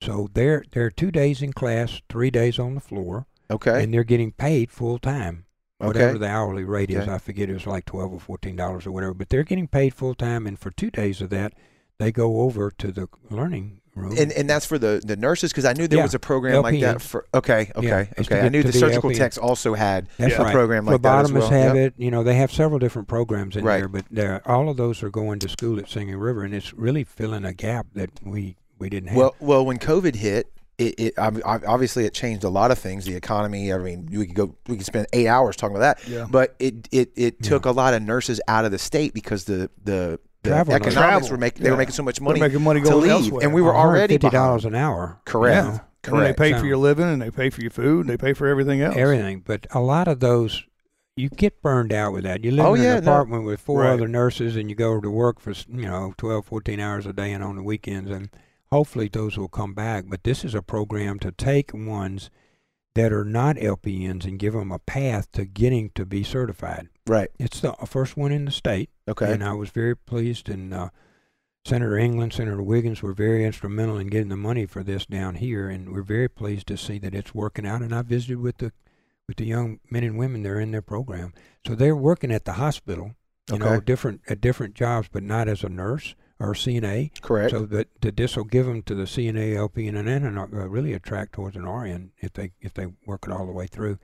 [0.02, 3.84] So they're they're two days in class, three days on the floor, Okay.
[3.84, 5.44] and they're getting paid full time.
[5.88, 6.18] Whatever Okay.
[6.20, 9.14] the hourly rate is, I forget it was like 12 or 14 dollars or whatever,
[9.14, 11.54] but they're getting paid full time, and for two days of that,
[12.00, 14.16] they go over to the learning room.
[14.18, 16.04] And and that's for the the nurses because I knew there Yeah.
[16.04, 17.26] was a program like that for.
[17.34, 17.72] Okay.
[17.76, 17.88] Okay.
[17.88, 18.42] Yeah, okay.
[18.42, 19.18] I knew to the surgical LPN.
[19.18, 20.52] techs also had That's a right.
[20.54, 21.48] program like that as well.
[21.50, 21.94] have Yep.
[21.94, 21.94] it.
[22.04, 23.86] You know, they have several different programs in Right.
[24.10, 27.04] there, but all of those are going to school at Singing River, and it's really
[27.04, 29.18] filling a gap that we we didn't have.
[29.18, 32.80] Well, well, when COVID hit, it, it ob- ob- obviously it changed a lot of
[32.80, 33.06] things.
[33.06, 33.72] The economy.
[33.74, 36.08] I mean, we could go, we could spend eight hours talking about that.
[36.10, 36.28] Yeah.
[36.30, 39.70] But it it, it took a lot of nurses out of the state because the
[39.84, 40.96] the, the Travel economics
[41.28, 41.30] Travel.
[41.32, 43.44] were making they were making so much They're money making money to leave, elsewhere.
[43.44, 45.20] and we were already fifty dollars an hour.
[45.26, 45.56] Correct.
[45.66, 46.40] you know, And they Correct.
[46.40, 48.48] pay So- for your living, and they pay for your food, and they pay for
[48.48, 48.96] everything else.
[48.98, 49.42] everything.
[49.46, 50.66] But a lot of those,
[51.16, 52.44] you get burned out with that.
[52.44, 53.12] You live Oh, in yeah, an no.
[53.12, 53.92] apartment with four Right.
[53.92, 57.14] other nurses, and you go to work for s- you know 12, 14 hours a
[57.14, 58.30] day, and on the weekends, and
[58.74, 60.06] hopefully those will come back.
[60.08, 62.32] But this is a program to take ones
[62.96, 66.90] that are not LPNs and give them a path to getting to be certified.
[67.06, 67.30] Right.
[67.40, 68.90] It's the first one in the state.
[69.08, 69.32] Okay.
[69.32, 70.90] And I was very pleased, and uh,
[71.66, 75.70] Senator England, Senator Wiggins were very instrumental in getting the money for this down here,
[75.70, 77.82] and we're very pleased to see that it's working out.
[77.82, 78.72] And I visited with the
[79.28, 81.34] with the young men and women that are in their program,
[81.66, 83.16] so they're working at the hospital,
[83.52, 87.20] you know, different at different jobs, but not as a nurse or CNA.
[87.22, 87.52] Correct.
[87.52, 89.98] So that, that this will give them to the CNA, LP, and
[90.38, 93.68] uh, really attract towards an RN if they if they work it all the way
[93.68, 93.98] through.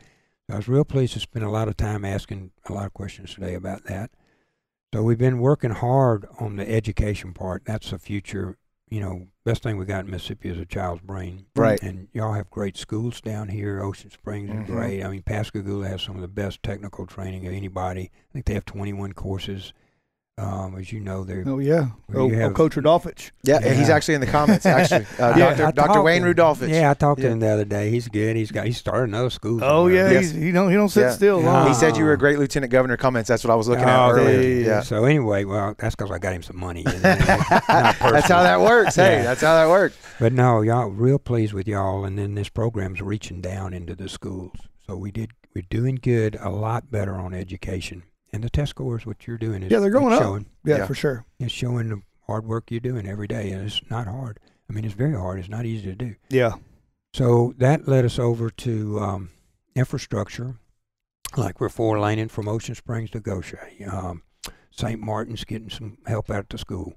[0.51, 3.35] I was real pleased to spend a lot of time asking a lot of questions
[3.35, 4.09] today about that.
[4.93, 7.63] So we've been working hard on the education part.
[7.65, 8.57] That's the future.
[8.89, 11.45] You know, best thing we got in Mississippi is a child's brain.
[11.55, 11.79] Right.
[11.83, 13.83] And y'all have great schools down here.
[13.83, 14.63] Ocean Springs Mhm.
[14.63, 15.03] is great.
[15.03, 18.09] I mean, Pascagoula has some of the best technical training of anybody.
[18.11, 19.73] I think they have 21 courses.
[20.39, 23.31] Um, as you know, they're Oh yeah, oh, you oh, Coach Rodolfich.
[23.43, 24.65] yeah, and he's actually in the comments.
[24.65, 25.71] Actually, uh, Yeah, Dr.
[25.75, 26.01] Dr.
[26.01, 26.21] Wayne.
[26.23, 26.69] Rodolfich.
[26.69, 27.27] Yeah, I talked Yeah.
[27.27, 27.91] to him the other day.
[27.91, 28.37] He's good.
[28.37, 29.59] He's got he started another school.
[29.61, 30.21] Oh yeah, somewhere.
[30.21, 30.31] Yes.
[30.31, 31.11] he don't he don't sit Yeah.
[31.11, 31.41] still.
[31.41, 31.51] Yeah.
[31.51, 31.67] long.
[31.67, 32.95] He said you were a great lieutenant governor.
[32.95, 33.27] Comments.
[33.27, 34.39] That's what I was looking Oh, at earlier.
[34.41, 34.81] yeah, Yeah.
[34.81, 36.83] So anyway, well, that's because I got him some money.
[36.85, 38.95] you That's how that works.
[38.95, 39.23] Hey, Yeah.
[39.23, 39.97] that's how that works.
[40.19, 44.07] But no, y'all real pleased with y'all, and then this program's reaching down into the
[44.09, 44.55] schools.
[44.87, 49.05] So we did we're doing good, a lot better on education, and the test scores.
[49.05, 50.21] What you're doing is Yeah, they're going up.
[50.21, 50.85] Showing, yeah, Yeah.
[50.87, 51.25] for sure.
[51.39, 54.39] it's showing the hard work you're doing every day, and it's not hard.
[54.69, 55.39] I mean, it's very hard.
[55.39, 56.15] It's not easy to do.
[56.29, 56.53] Yeah,
[57.13, 59.29] So that led us over to um,
[59.75, 60.55] infrastructure,
[61.37, 63.67] like we're four laning from Ocean Springs to Gautier.
[63.91, 64.23] Um,
[64.71, 64.99] St.
[65.01, 66.93] Martin's getting some help out at the school.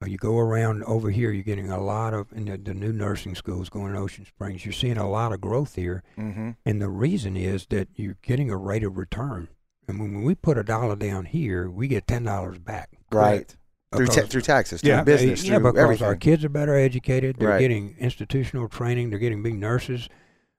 [0.00, 2.92] Uh, you go around over here, you're getting a lot of, in the, the new
[2.92, 6.04] nursing schools going to Ocean Springs, you're seeing a lot of growth here.
[6.16, 6.50] Mm-hmm.
[6.64, 9.48] And the reason is that you're getting a rate of return.
[9.88, 12.90] And when we put a dollar down here, we get $10 back.
[13.10, 13.54] Right.
[13.94, 16.06] Through, ta- through taxes, through Yeah, business, yeah, through because everything.
[16.06, 17.36] our kids are better educated.
[17.38, 17.58] They're Right.
[17.60, 19.08] getting institutional training.
[19.08, 20.10] They're getting big nurses.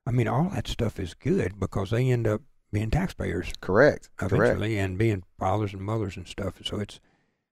[0.08, 4.10] I mean, all that stuff is good because they end up being taxpayers Correct.
[4.18, 4.34] Correct.
[4.34, 6.56] eventually and being fathers and mothers and stuff.
[6.64, 7.00] So it's,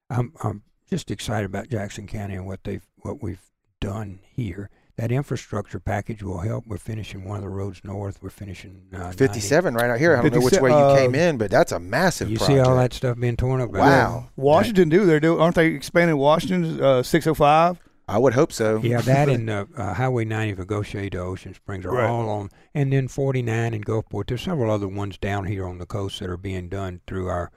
[0.10, 4.72] I'm, I'm just excited about Jackson County and what they've, what we've done here.
[4.98, 6.66] That infrastructure package will help.
[6.66, 8.18] We're finishing one of the roads north.
[8.22, 9.18] We're finishing uh, 90.
[9.18, 10.18] 57 right out here.
[10.18, 12.38] I don't know which 57, way you uh, came in, but that's a massive You
[12.38, 12.58] project.
[12.58, 13.70] see all that stuff being torn up?
[13.70, 14.30] Wow.
[14.36, 15.40] Washington do they're doing?
[15.40, 17.80] Aren't they expanding Washington uh, 605?
[18.10, 18.80] I would hope so.
[18.82, 22.10] Yeah, that and uh, uh, Highway 90 from Gautier to Ocean Springs are Right.
[22.10, 24.28] all on, and then 49 in Gulfport.
[24.28, 27.52] There's several other ones down here on the coast that are being done through our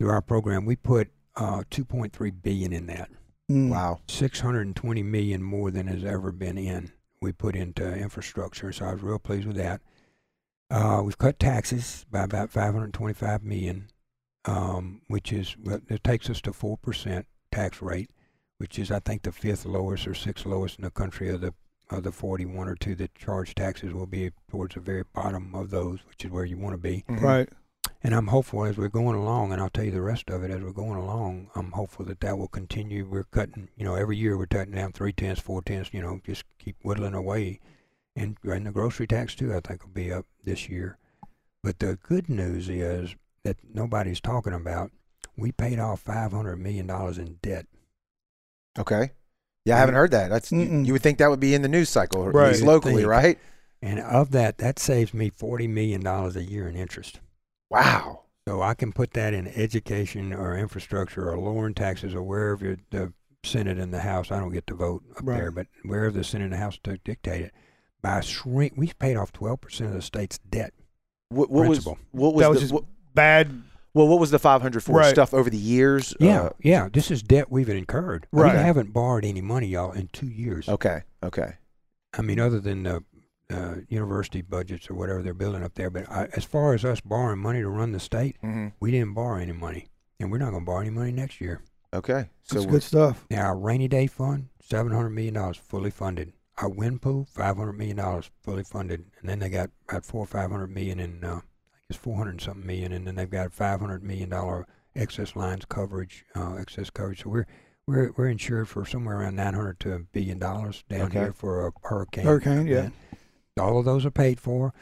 [0.00, 0.64] through our program.
[0.64, 3.10] We put uh, 2.3 billion in that,
[3.50, 3.70] Mm.
[3.70, 4.00] Wow.
[4.08, 6.92] 620 million more than has ever been in.
[7.20, 9.80] We put into infrastructure, so I was real pleased with that.
[10.70, 13.88] Uh, we've cut taxes by about 525 million,
[14.44, 18.10] um, which is well, it takes us to four percent tax rate,
[18.58, 21.54] which is I think the fifth lowest or sixth lowest in the country of the
[21.88, 25.70] of the 41 or two that charge taxes will be towards the very bottom of
[25.70, 27.04] those, which is where you want to be.
[27.08, 27.20] Mhm.
[27.20, 27.48] Right.
[28.02, 30.50] And I'm hopeful as we're going along, and I'll tell you the rest of it
[30.50, 31.50] as we're going along.
[31.54, 33.04] I'm hopeful that that will continue.
[33.04, 36.20] We're cutting, you know, every year we're cutting down three tenths, four tenths, you know,
[36.24, 37.58] just keep whittling away.
[38.14, 40.98] And, and the grocery tax too, I think, will be up this year.
[41.62, 44.92] But the good news is that nobody's talking about.
[45.36, 47.66] We paid off five hundred million dollars in debt.
[48.78, 49.10] Okay.
[49.64, 50.30] Yeah, I haven't heard that.
[50.30, 50.86] That's you, Mm-mm.
[50.86, 52.58] you would think that would be in the news cycle, Right.
[52.60, 53.08] locally, think.
[53.08, 53.38] right?
[53.82, 57.20] And of that, that saves me forty million dollars a year in interest.
[57.70, 58.22] Wow.
[58.48, 63.12] So I can put that in education or infrastructure or lowering taxes or wherever the
[63.44, 64.30] Senate and the House.
[64.30, 65.36] I don't get to vote up Right.
[65.38, 67.52] there, but wherever the Senate and the House to dictate it.
[68.02, 70.72] By shrink, we paid off twelve percent of the state's debt.
[71.30, 73.62] What, what was what was That was the, what, Bad.
[73.94, 74.06] well?
[74.06, 75.10] What was the five hundred four Right.
[75.10, 76.14] stuff over the years?
[76.20, 76.88] Yeah, Uh, yeah.
[76.92, 78.28] This is debt we've incurred.
[78.32, 78.52] Right.
[78.54, 80.68] We haven't borrowed any money, y'all, in two years.
[80.68, 81.00] okay.
[81.22, 81.54] Okay.
[82.16, 83.02] I mean, other than the
[83.52, 85.90] uh, university budgets or whatever they're building up there.
[85.90, 89.14] But I, as far as us borrowing money to run the state, hmm we didn't
[89.14, 89.88] borrow any money,
[90.20, 91.62] and we're not going to borrow any money next year.
[91.94, 92.28] Okay.
[92.42, 93.24] So That's good stuff.
[93.30, 96.32] Now, our rainy day fund, seven hundred million dollars, fully funded.
[96.58, 99.04] Our wind pool, five hundred million dollars, fully funded.
[99.20, 101.42] And then they got about four or five hundred million in, uh, I think
[101.90, 105.64] it's four hundred something million, and then they've got five hundred million dollar excess lines
[105.66, 107.22] coverage, uh, excess coverage.
[107.22, 107.46] So we're
[107.86, 111.20] we're we're insured for somewhere around nine hundred to a billion dollars down Okay.
[111.20, 112.24] here for a hurricane.
[112.24, 112.88] Hurricane, yeah.
[113.58, 114.72] All of those are paid for.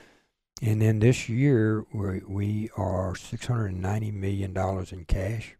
[0.63, 5.57] And then this year, we we are six hundred and ninety million dollars in cash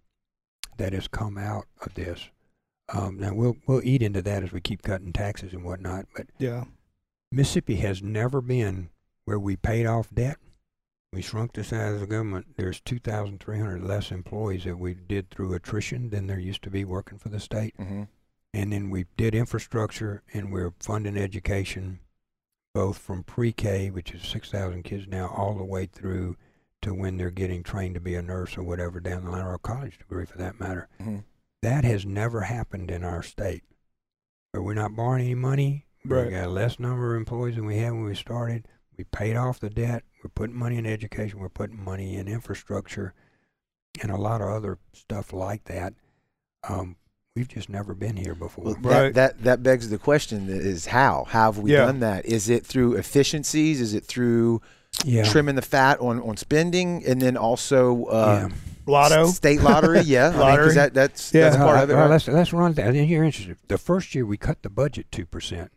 [0.77, 2.31] that has come out of this.
[2.93, 6.07] Um, now we'll we'll eat into that as we keep cutting taxes and whatnot.
[6.17, 6.65] But Yeah.
[7.33, 8.91] Mississippi has never been
[9.25, 10.39] where we paid off debt.
[11.13, 12.57] We shrunk the size of the government.
[12.57, 17.19] There's 2,300 less employees that we did through attrition than there used to be working
[17.19, 17.75] for the state.
[17.79, 18.09] Mhm.
[18.53, 22.01] And then we did infrastructure and we're funding education,
[22.75, 26.37] both from pre-K, which is 6,000 kids now, all the way through
[26.83, 29.55] to when they're getting trained to be a nurse or whatever down the line, or
[29.55, 30.89] a college degree for that matter.
[31.01, 31.25] Mhm.
[31.63, 33.63] That has never happened in our state.
[34.53, 35.87] We're not borrowing any money.
[36.05, 36.27] Right.
[36.27, 38.69] We got a less number of employees than we had when we started.
[38.99, 40.05] We paid off the debt.
[40.23, 41.39] We're putting money in education.
[41.41, 43.15] We're putting money in infrastructure,
[44.03, 45.95] and a lot of other stuff like that.
[46.69, 46.97] Um,
[47.37, 48.65] we've just never been here before.
[48.65, 49.13] Well, Right.
[49.15, 51.25] that, that that begs the question: is how?
[51.29, 51.87] How have we Yeah.
[51.87, 52.27] done that?
[52.27, 53.81] Is it through efficiencies?
[53.81, 54.63] Is it through
[55.05, 55.25] yeah.
[55.25, 58.55] trimming the fat on, on spending, and then also uh, yeah.
[58.87, 59.25] Lotto.
[59.29, 60.01] s- state lottery?
[60.05, 60.75] Yeah, I mean, 'cause Lottery.
[60.75, 61.41] that that's Yeah.
[61.43, 61.95] that's part Uh, of it.
[61.95, 62.11] well, right?
[62.11, 62.95] let's let's run that.
[62.95, 63.57] And you're interested.
[63.69, 65.73] The first year we cut the budget two percent.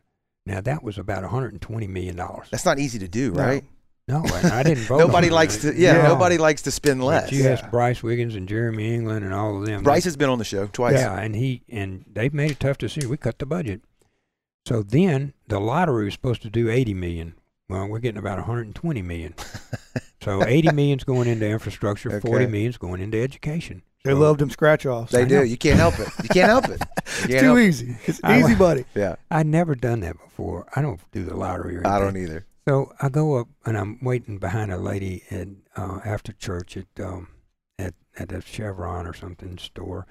[0.46, 2.48] Now that was about 120 million dollars.
[2.52, 3.64] That's not easy to do, right?
[3.64, 3.70] No,
[4.08, 5.00] and I didn't vote.
[5.00, 5.74] Nobody on likes it.
[5.74, 5.80] to.
[5.80, 6.08] Yeah, Yeah.
[6.08, 7.32] nobody likes to spend But less.
[7.32, 7.50] You Yeah.
[7.52, 9.84] asked Brice Wiggins and Jeremy England and all of them.
[9.84, 10.96] Bryce has been on the show twice.
[10.96, 13.10] Yeah, and he and they've made a tough decision.
[13.10, 13.82] We cut the budget.
[14.66, 17.34] So then the lottery was supposed to do 80 million.
[17.70, 19.34] Well, we're getting about 120 million.
[20.24, 23.82] so 80 million's going into infrastructure, 40 million's going into education.
[24.06, 25.12] They So love them scratch offs.
[25.12, 25.36] They I do.
[25.38, 25.42] know.
[25.42, 26.08] You can't help it.
[26.24, 26.82] You can't help it.
[27.08, 27.64] It's can't too help it.
[27.68, 27.98] easy.
[28.06, 28.86] It's I- easy, buddy.
[28.94, 30.66] Yeah, I'd never done that before.
[30.76, 31.92] I don't do the lottery or anything.
[31.92, 32.46] I don't either.
[32.68, 36.88] So I go up and I'm waiting behind a lady at uh, after church at
[37.02, 37.30] um,
[37.80, 40.06] at at a Chevron or something store,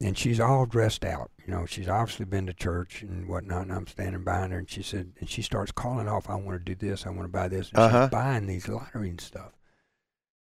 [0.00, 1.32] and she's all dressed out.
[1.44, 3.62] You know, she's obviously been to church and whatnot.
[3.62, 6.64] And I'm standing behind her, and she said, and she starts calling off, "I want
[6.64, 7.06] to do this.
[7.06, 8.02] I want to buy this." And Uh-huh.
[8.04, 9.52] she's buying these lottery and stuff.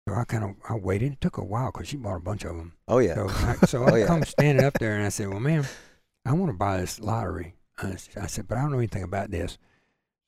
[0.06, 1.12] So I kind of I waited.
[1.14, 2.74] It took a while because she bought a bunch of them.
[2.86, 3.14] Oh yeah.
[3.14, 4.06] So I, so Oh, I yeah.
[4.06, 5.64] come standing up there and I said, "Well, ma'am,
[6.26, 9.56] I want to buy this lottery." I, said, "But I don't know anything about this.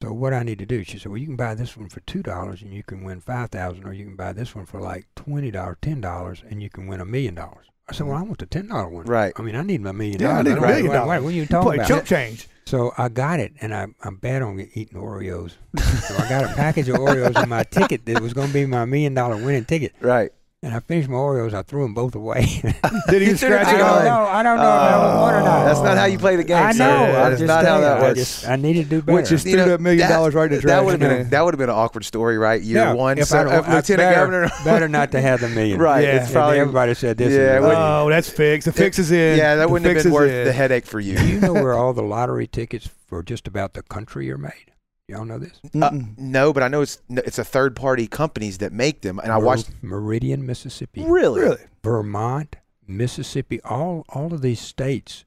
[0.03, 2.01] So what I need to do?" She said, "Well, you can buy this one for
[2.01, 4.81] two dollars and you can win five thousand, or you can buy this one for
[4.81, 8.17] like twenty dollars, ten dollars, and you can win a million dollars." I said, "Well,
[8.17, 9.07] I want the ten dollar one.
[9.07, 9.33] Right.
[9.37, 10.33] I mean, I need my million dollars.
[10.35, 11.23] Yeah, I need a million what- What, dollars.
[11.25, 12.49] what are you talking Play about?" chump change.
[12.67, 15.53] So I got it, and I, I'm bad on eating Oreos.
[15.79, 18.67] so I got a package of Oreos in my ticket that was going to be
[18.67, 19.95] my million dollar winning ticket.
[20.03, 20.31] Right.
[20.61, 21.55] And I finished my Oreos.
[21.55, 22.41] I threw them both away.
[23.09, 24.03] Did he You scratch it don't off?
[24.03, 24.25] know.
[24.25, 25.65] I don't know if I won or not.
[25.67, 26.57] That's not how you play the game.
[26.57, 26.79] I sir.
[26.85, 27.13] know.
[27.13, 28.19] That I'm is just not how saying, that I, works.
[28.19, 29.15] just, I need to do better.
[29.19, 31.01] Which is You threw know, that million that- dollars right in the That would have
[31.01, 32.61] been a, that would have been an awkward story, right?
[32.61, 34.51] Year Yeah, one, if so, I don't- of I- Lieutenant better, Governor.
[34.65, 35.79] better not to have the million.
[35.79, 36.17] Right, Yeah.
[36.17, 37.33] it's And probably everybody said this.
[37.33, 38.65] Yeah, is Oh, that's fixed.
[38.67, 39.39] The fix is in.
[39.39, 41.17] yeah, that wouldn't have been worth the headache for you.
[41.19, 44.73] Do you know where all the lottery tickets for just about the country are made?
[45.09, 45.59] Y'all know this?
[45.81, 49.33] Uh, no, but I know it's it's a third party companies that make them, and
[49.33, 49.71] I watched.
[49.83, 51.41] Meridian, Mississippi, Really?
[51.41, 51.63] really?
[51.83, 55.25] Vermont, Mississippi, all all of these states.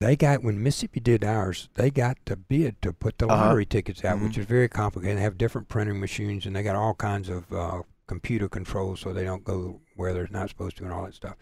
[0.00, 3.48] They got when Mississippi did ours, they got the bid to put the Uh-huh.
[3.48, 4.38] lottery tickets out, which Mhm.
[4.38, 5.18] is very complicated.
[5.18, 9.12] They have different printing machines, and they got all kinds of uh, computer controls, so
[9.12, 11.34] they don't go where they're not supposed to, and all that stuff.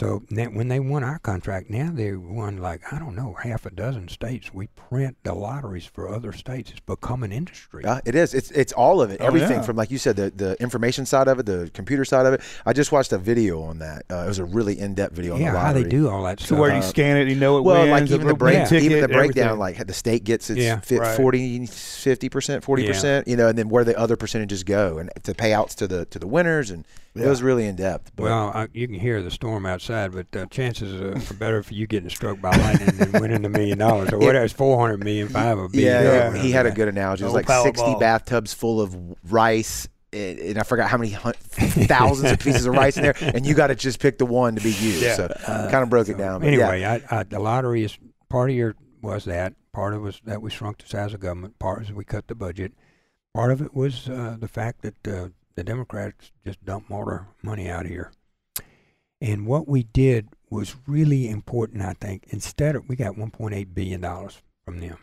[0.00, 3.64] So now, when they won our contract, now they won like I don't know half
[3.64, 4.52] a dozen states.
[4.52, 6.72] We print the lotteries for other states.
[6.72, 7.82] It's become an industry.
[7.84, 8.34] Yeah, it is.
[8.34, 9.20] It's it's all of it.
[9.20, 9.62] Oh, Everything yeah.
[9.62, 12.40] from like you said, the the information side of it, the computer side of it.
[12.66, 14.02] I just watched a video on that.
[14.10, 16.24] Uh, it was a really in depth video on yeah, the how they do all
[16.24, 16.58] that So stuff.
[16.58, 17.90] where you Uh, scan it, you know it Well, wins.
[17.92, 19.58] like the even the little break, green ticket, even the breakdown, everything.
[19.60, 20.80] like the state gets its Yeah.
[20.80, 21.16] fi- Right.
[21.16, 25.08] 40, 50 percent, forty percent, you know, and then where the other percentages go, and
[25.22, 28.12] to payouts to the to the winners, and it was really in depth.
[28.16, 31.62] But Well, I, you can hear the storm outside, but uh, chances are are better
[31.62, 34.44] for you getting struck by lightning than winning the million dollars or whatever.
[34.44, 35.92] It's four hundred million, five a billion.
[35.92, 36.34] yeah, Yeah.
[36.34, 37.22] yeah, he had a good analogy.
[37.22, 38.00] It was like sixty Powerball.
[38.00, 38.96] bathtubs full of
[39.30, 39.88] rice.
[40.12, 43.44] And and I forgot how many hun- thousands of pieces of rice in there, and
[43.44, 45.02] you got to just pick the one to be used.
[45.02, 45.16] Yeah.
[45.16, 46.40] So Uh, kind of broke it down.
[46.40, 46.68] but yeah.
[46.68, 47.98] Anyway, I, I, the lottery is
[48.28, 51.20] part of your was that part of it was that we shrunk the size of
[51.20, 51.58] government.
[51.58, 52.72] Part is we cut the budget.
[53.34, 57.26] Part of it was uh, the fact that uh, the Democrats just dumped more their
[57.42, 58.10] money out here.
[59.20, 62.26] And what we did was really important, I think.
[62.28, 64.98] Instead of we got 1.8 billion dollars from them,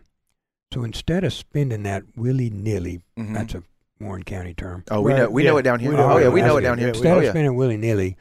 [0.73, 3.33] so instead of spending that willy nilly, Mhm.
[3.33, 3.63] that's a
[3.99, 4.83] Warren County term.
[4.89, 5.91] Oh, we Right, know we yeah, know it down here.
[5.91, 6.87] we oh yeah, we know it down here.
[6.87, 6.99] Yeah, too.
[7.01, 8.17] we Instead Oh of spending willy nilly,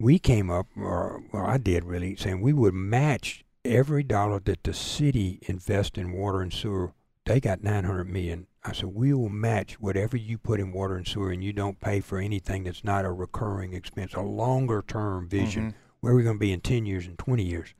[0.00, 4.64] we came up, or well, I did really, saying we would match every dollar that
[4.64, 6.92] the city invests in water and sewer.
[7.24, 8.46] They got nine hundred million.
[8.64, 11.80] I said we will match whatever you put in water and sewer, and you don't
[11.80, 15.72] pay for anything that's not a recurring expense, a longer term vision.
[15.72, 15.74] Mhm.
[16.00, 17.74] Where we're going to be in ten years and twenty years.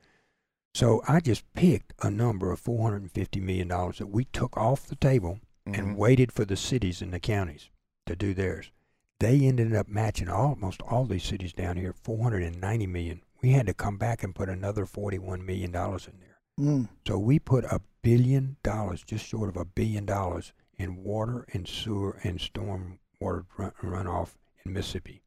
[0.73, 4.25] So I just picked a number of four hundred and fifty million dollars that we
[4.25, 5.77] took off the table Mhm.
[5.77, 7.69] and waited for the cities and the counties
[8.05, 8.71] to do theirs.
[9.19, 13.21] They ended up matching almost all these cities down here, 490 million.
[13.41, 16.32] We had to come back and put another 41 million dollars in there.
[16.59, 16.89] Mm.
[17.07, 21.67] So we put a billion dollars, just short of a billion dollars, in water and
[21.67, 24.35] sewer and storm water run, runoff
[24.65, 25.23] in Mississippi.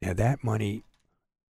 [0.00, 0.84] Now that money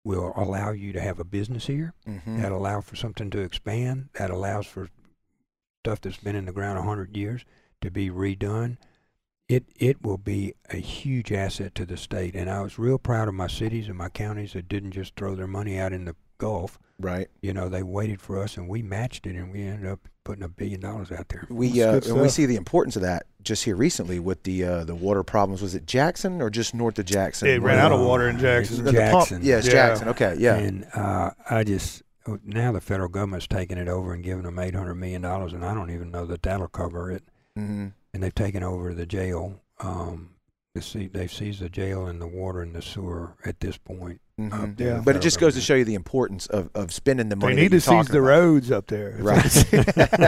[0.04, 1.94] will allow you to have a business here.
[2.08, 2.42] Mhm.
[2.42, 4.10] That allow for something to expand.
[4.14, 4.90] That allows for
[5.84, 7.46] stuff that's been in the ground a hundred years
[7.82, 8.78] to be redone.
[9.50, 13.28] It it will be a huge asset to the state, and I was real proud
[13.28, 16.16] of my cities and my counties that didn't just throw their money out in the
[16.38, 16.80] Gulf.
[17.00, 17.28] Right.
[17.42, 20.44] You know, they waited for us, and we matched it, and we ended up putting
[20.44, 21.46] a billion dollars out there.
[21.50, 24.84] We uh, and we see the importance of that just here recently with the uh,
[24.84, 25.62] the water problems.
[25.62, 27.48] Was it Jackson or just north of Jackson?
[27.50, 28.92] It ran out of water in Jackson.
[28.92, 29.42] Jackson.
[29.44, 29.72] Yes, Yeah.
[29.72, 30.08] Jackson.
[30.10, 30.56] Okay, yeah.
[30.56, 34.58] And uh, I just oh, now the federal government's taking it over and giving them
[34.58, 37.24] eight hundred million dollars, and I don't even know that that'll cover it.
[37.56, 39.62] hmm and they've taken over the jail.
[39.80, 40.32] Um,
[40.78, 44.22] the se- they've seized the jail and the water and the sewer at this point.
[44.38, 45.02] hmm Yeah.
[45.04, 47.56] But it just goes to show you the importance of, of spending the money.
[47.56, 49.18] They need to seize the roads up there.
[49.20, 49.44] Right.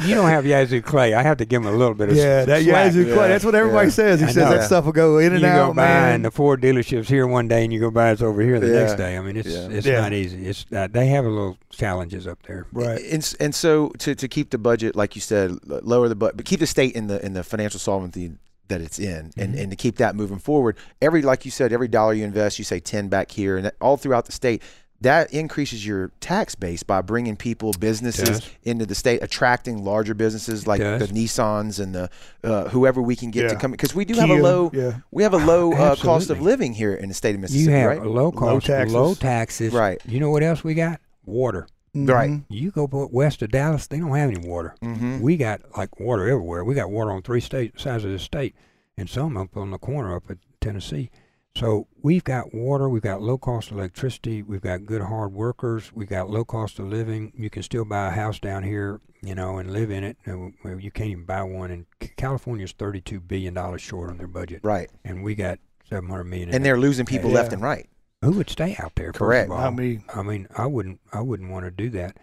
[0.00, 1.14] You don't have Yazoo Clay.
[1.14, 2.84] I have to give him a little bit of yeah, that slack.
[2.86, 3.28] Yazoo Yeah, Clay.
[3.28, 3.92] That's what everybody yeah.
[3.92, 4.20] says.
[4.20, 4.50] He I says know.
[4.56, 6.14] that stuff will go in and you out, go by man.
[6.16, 8.68] and the Ford dealerships here one day, and you go by it's over here the
[8.68, 9.16] next day.
[9.16, 10.46] I mean, it's it's not easy.
[10.46, 12.66] It's uh, they have a little challenges up there.
[12.72, 13.00] right.
[13.02, 16.46] And, and so to, to keep the budget, like you said, lower the budget, but
[16.46, 18.32] keep the state in the in the financial solvency
[18.70, 19.60] that it's in, and, Mhm.
[19.62, 20.76] and to keep that moving forward.
[21.02, 23.74] Every like you said, every dollar you invest, you say ten back here, and that,
[23.80, 24.62] all throughout the state.
[25.02, 30.66] That increases your tax base by bringing people, businesses into the state, attracting larger businesses
[30.66, 31.08] like the.
[31.10, 32.10] Nissans and the
[32.44, 33.70] uh, whoever we can get to come.
[33.70, 34.96] Because we do have a low, Yeah.
[35.10, 37.76] we have a low uh, cost of living here in the state of Mississippi, You
[37.78, 37.98] have right?
[38.02, 38.92] a low cost, taxes.
[38.94, 39.72] low taxes.
[39.72, 39.98] Right.
[40.06, 41.00] You know what else we got?
[41.24, 41.66] Water.
[41.94, 42.30] Right.
[42.30, 42.44] Mhm.
[42.48, 44.74] You go west of Dallas, they don't have any water.
[44.82, 45.20] Mm-hmm.
[45.20, 46.64] We got like water everywhere.
[46.64, 48.54] We got water on three state sides of the state,
[48.96, 51.10] and some up on the corner up at Tennessee.
[51.56, 52.88] So we've got water.
[52.88, 54.40] We've got low cost electricity.
[54.40, 55.90] We've got good hard workers.
[55.92, 57.32] we've got low cost of living.
[57.36, 60.16] You can still buy a house down here, you know, and live in it.
[60.26, 61.72] You can't even buy one.
[61.72, 61.86] And
[62.16, 64.90] California's thirty-two billion dollars short on their budget, Right.
[65.04, 66.50] and we got seven hundred million.
[66.54, 67.36] And they're losing people Yeah.
[67.38, 67.88] left and right.
[68.22, 69.06] Who would stay out there?
[69.12, 69.50] first of Correct.
[69.50, 69.58] all?
[69.58, 70.00] Not me.
[70.14, 72.16] I mean, I wouldn't, I wouldn't want to do that.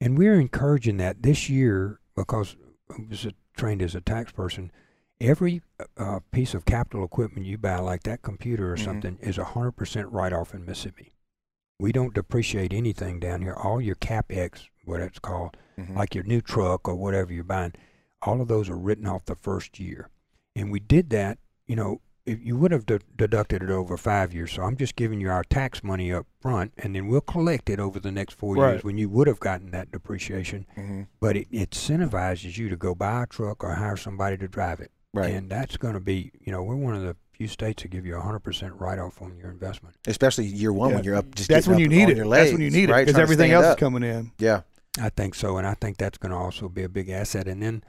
[0.00, 2.56] And we're encouraging that this year because
[2.90, 4.70] I was a- trained as a tax person.
[5.20, 5.60] Every
[5.98, 8.84] uh, piece of capital equipment you buy, like that computer or Mhm.
[8.84, 11.12] something, is a hundred percent write off in Mississippi.
[11.78, 13.52] We don't depreciate anything down here.
[13.54, 15.94] All your capex, what it's called, Mhm.
[15.94, 17.74] like your new truck or whatever you're buying,
[18.22, 20.08] all of those are written off the first year.
[20.56, 24.32] And we did that, you know, if you would have de- deducted it over five
[24.32, 24.52] years.
[24.52, 27.80] So I'm just giving you our tax money up front, and then we'll collect it
[27.80, 28.70] over the next four Right.
[28.72, 30.66] years when you would have gotten that depreciation.
[30.76, 31.06] Mhm.
[31.20, 34.90] But it incentivizes you to go buy a truck or hire somebody to drive it.
[35.12, 35.34] Right.
[35.34, 38.06] And that's going to be, you know, we're one of the few states that give
[38.06, 39.96] you a 100% write off on your investment.
[40.06, 40.94] Especially year one Yeah.
[40.96, 41.34] when you're up.
[41.34, 42.16] Just That's when getting you need it.
[42.16, 43.06] Your That's legs, when you need it right?
[43.06, 43.78] because everything else up.
[43.78, 44.30] is coming in.
[44.38, 44.60] Yeah.
[45.00, 47.46] I think so, and I think that's going to also be a big asset.
[47.48, 47.82] And then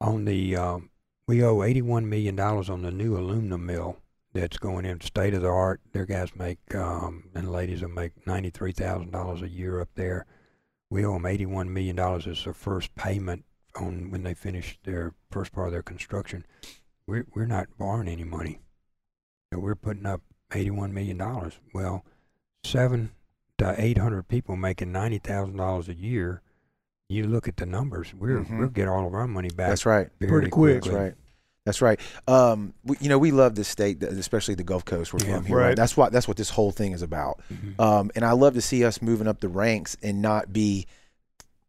[0.00, 0.90] on the, um,
[1.26, 3.98] we owe $81 million on the new aluminum mill
[4.32, 5.80] that's going in state of the art.
[5.92, 10.26] Their guys make, um, and ladies will make $93,000 a year up there.
[10.90, 13.44] We owe them $81 million as their first payment
[13.76, 16.44] on when they finish their first part of their construction.
[17.06, 18.60] We're, we're not borrowing any money.
[19.52, 21.18] So we're putting up $81 million.
[21.72, 22.04] Well,
[22.64, 23.12] seven
[23.58, 26.42] to 800 people making $90,000 a year,
[27.12, 28.58] you look at the numbers, we're, Mhm.
[28.58, 30.08] we'll get all of our money back That's right.
[30.20, 30.82] very Pretty quick.
[30.82, 31.14] That's right.
[31.64, 32.00] That's right.
[32.26, 35.12] Um, we, you know, we love this state, especially the Gulf Coast.
[35.14, 35.36] We're Yeah.
[35.36, 35.56] from here.
[35.56, 35.66] Right.
[35.68, 35.76] Right.
[35.76, 37.40] That's what that's what this whole thing is about.
[37.52, 37.78] Mhm.
[37.80, 40.88] Um, and I love to see us moving up the ranks and not be 50th.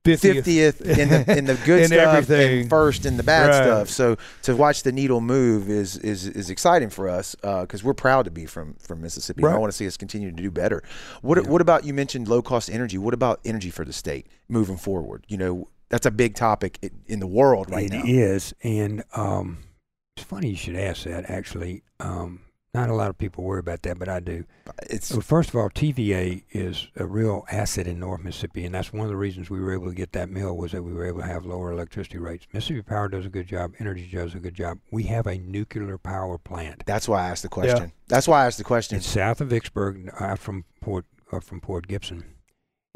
[0.04, 2.00] Fiftieth in the in the good stuff
[2.30, 2.62] everything.
[2.62, 3.64] and first in the bad Right.
[3.64, 3.90] stuff.
[3.90, 8.26] So to watch the needle move is is is exciting for us because we're proud
[8.26, 9.44] to be from from Mississippi.
[9.44, 10.84] And I want to see us continue to do better.
[11.22, 11.50] What Yeah.
[11.50, 12.98] what about you mentioned low cost energy?
[12.98, 15.26] What about energy for the state moving forward?
[15.28, 18.04] You know, that's a big topic in, the world right It now.
[18.06, 19.60] is, and um,
[20.18, 21.30] it's funny you should ask that.
[21.30, 22.42] Actually, um,
[22.74, 24.46] not a lot of people worry about that, but I do.
[24.90, 28.92] It's So first of all, TVA is a real asset in North Mississippi, and that's
[28.92, 31.06] one of the reasons we were able to get that mill was that we were
[31.06, 32.48] able to have lower electricity rates.
[32.52, 33.74] Mississippi Power does a good job.
[33.80, 34.80] Entergy does a good job.
[34.90, 36.84] We have a nuclear power plant.
[36.86, 37.92] that's why I asked the question.
[38.08, 38.98] That's why I asked the question.
[38.98, 42.24] It's south of Vicksburg, out from Port uh, from Port Gibson,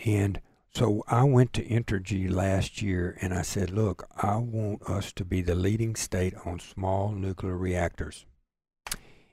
[0.03, 0.41] and
[0.73, 5.25] so I went to Entergy last year and I said, "Look, I want us to
[5.25, 8.25] be the leading state on small nuclear reactors."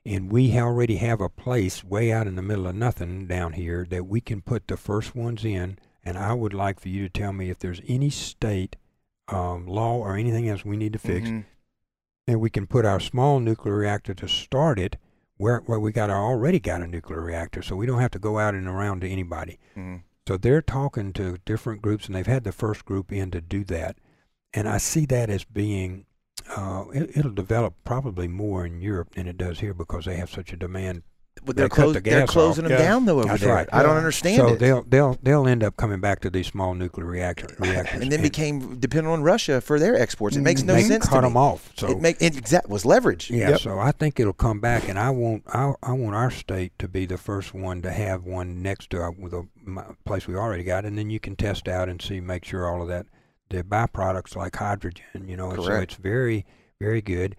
[0.06, 3.86] And we already have a place way out in the middle of nothing down here
[3.88, 5.78] that we can put the first ones in.
[6.04, 8.76] And I would like for you to tell me if there's any state
[9.28, 11.44] um, law or anything else we need to fix Mhm.
[12.28, 14.98] and we can put our small nuclear reactor to start it
[15.38, 18.18] where, where we got our, already got a nuclear reactor, so we don't have to
[18.18, 19.58] go out and around to anybody.
[19.74, 20.02] Mhm.
[20.28, 23.64] So they're talking to different groups, and they've had the first group in to do
[23.64, 23.96] that.
[24.52, 26.04] And I see that as being,
[26.56, 30.30] uh, it, it'll develop probably more in Europe than it does here because they have
[30.30, 31.02] such a demand.
[31.44, 32.68] But they're, They cut close, the they're closing off.
[32.70, 32.84] them Yeah.
[32.84, 33.52] down though over That's there.
[33.54, 33.68] right.
[33.72, 34.60] I don't understand so it.
[34.60, 38.22] they'll they'll they'll end up coming back to these small nuclear reactor, reactors, and then
[38.22, 40.36] became dependent on Russia for their exports.
[40.36, 41.40] It makes no they sense cut to them me.
[41.40, 41.72] off.
[41.76, 43.32] So it make it exact was leverage.
[43.32, 43.60] Yeah, Yep.
[43.60, 46.86] so I think it'll come back, and I want I, I want our state to
[46.86, 50.36] be the first one to have one next to our, with a m- place we
[50.36, 53.06] already got, and then you can test out and see, make sure all of that
[53.54, 56.44] the byproducts like hydrogen, you know, and so it's very
[56.80, 57.36] very good,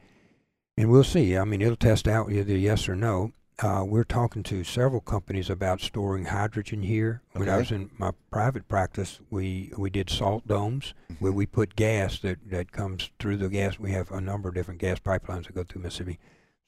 [0.77, 1.37] and we'll see.
[1.37, 3.31] I mean, it'll test out either yes or no.
[3.59, 7.21] Uh, we're talking to several companies about storing hydrogen here.
[7.33, 11.37] When I was in my private practice, we we did salt domes where Mm-hmm.
[11.37, 13.79] we put gas that, that comes through the gas.
[13.79, 16.19] We have a number of different gas pipelines that go through Mississippi.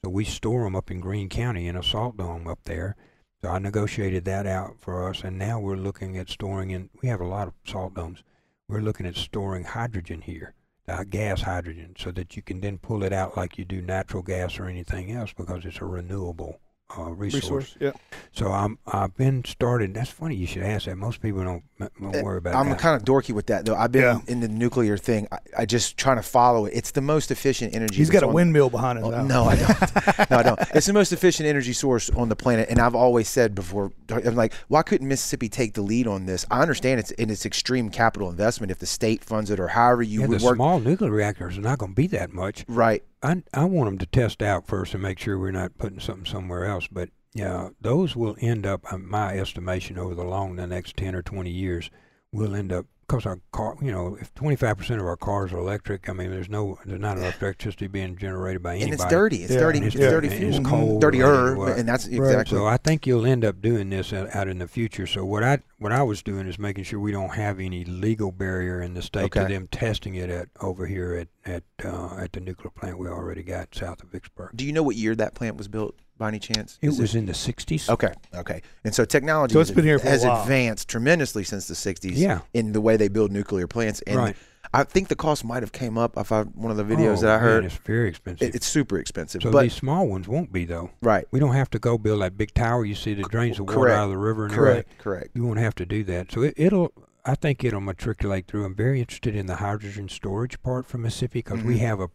[0.04, 2.96] So we store them up in Greene County in a salt dome up there.
[3.44, 6.90] So I negotiated that out for us, and now we're looking at storing in.
[7.02, 8.24] We have a lot of salt domes.
[8.70, 10.54] We're looking at storing hydrogen here,
[10.90, 14.22] uh, gas hydrogen, so that you can then pull it out like you do natural
[14.22, 16.60] gas or anything else because it's a renewable
[16.98, 17.44] uh, resource.
[17.44, 17.78] resource.
[17.80, 17.92] Yeah.
[18.32, 19.94] So I'm I've been started.
[19.94, 20.96] That's funny you should ask that.
[20.96, 21.64] Most people don't
[22.00, 22.80] don't worry about I'm that.
[22.80, 23.76] kind of dorky with that though.
[23.76, 24.20] I've been Yeah.
[24.28, 25.28] in the nuclear thing.
[25.32, 26.72] I, I just trying to follow it.
[26.74, 27.98] It's the most efficient energy.
[27.98, 29.70] He's that's got a on- windmill behind his Oh, no, I don't.
[30.32, 30.60] no, I don't.
[30.76, 33.92] It's the most efficient energy source on the planet, and I've always said before.
[34.10, 36.46] I'm like, why couldn't Mississippi take the lead on this?
[36.50, 40.04] I understand it's in its extreme capital investment if the state funds it or however
[40.04, 40.56] you yeah, would the work.
[40.56, 42.64] small nuclear reactors are not going to be that much.
[42.70, 43.04] right.
[43.24, 46.26] I I want them to test out first and make sure we're not putting something
[46.26, 46.88] somewhere else.
[46.88, 51.16] But yeah, those will end up, in my estimation, over the long the next ten
[51.16, 51.90] or twenty years,
[52.38, 55.54] will end up because our car, you know, if twenty five percent of our cars
[55.54, 58.92] are electric, I mean, there's no there's not enough electricity being generated by anybody.
[58.92, 59.44] And it's dirty.
[59.44, 59.60] It's Yeah.
[59.62, 59.78] dirty.
[59.78, 60.38] And It's, it's dirty dirty.
[60.40, 60.56] fuel.
[60.56, 62.16] And it's cold Dirtier, and and that's Right.
[62.18, 62.58] exactly.
[62.58, 65.08] So I think you'll end up doing this out out in the future.
[65.08, 68.34] So what I what I was doing is making sure we don't have any legal
[68.34, 71.14] barrier in the state to them testing it at over here
[71.46, 74.52] at at uh, at the nuclear plant we already got south of Vicksburg.
[74.54, 76.78] Do you know what year that plant was built by any chance?
[76.82, 77.90] It Is was in the '60s.
[77.90, 78.62] Okay, okay.
[78.84, 80.42] And so technology So it's has- been here for a has while.
[80.42, 82.40] advanced tremendously since the 60s Yeah.
[82.54, 84.02] in the way they build nuclear plants.
[84.08, 84.36] And Right.
[84.74, 87.22] I think the cost might have came up if I one of the videos Oh,
[87.22, 87.66] that I man, heard.
[87.66, 88.50] it's very expensive.
[88.50, 90.90] It, it's super expensive, so but these small ones won't be though.
[91.02, 93.64] right, We don't have to go build that big tower you see that drains the
[93.64, 94.74] water correct, out of the river and everything.
[94.84, 95.30] correct, correct.
[95.36, 96.32] You won't have to do that.
[96.32, 96.92] So it, it'll.
[97.26, 98.64] I think it'll matriculate through.
[98.64, 101.80] I'm very interested in the hydrogen storage part for Mississippi because we Mhm.
[101.80, 102.10] have a,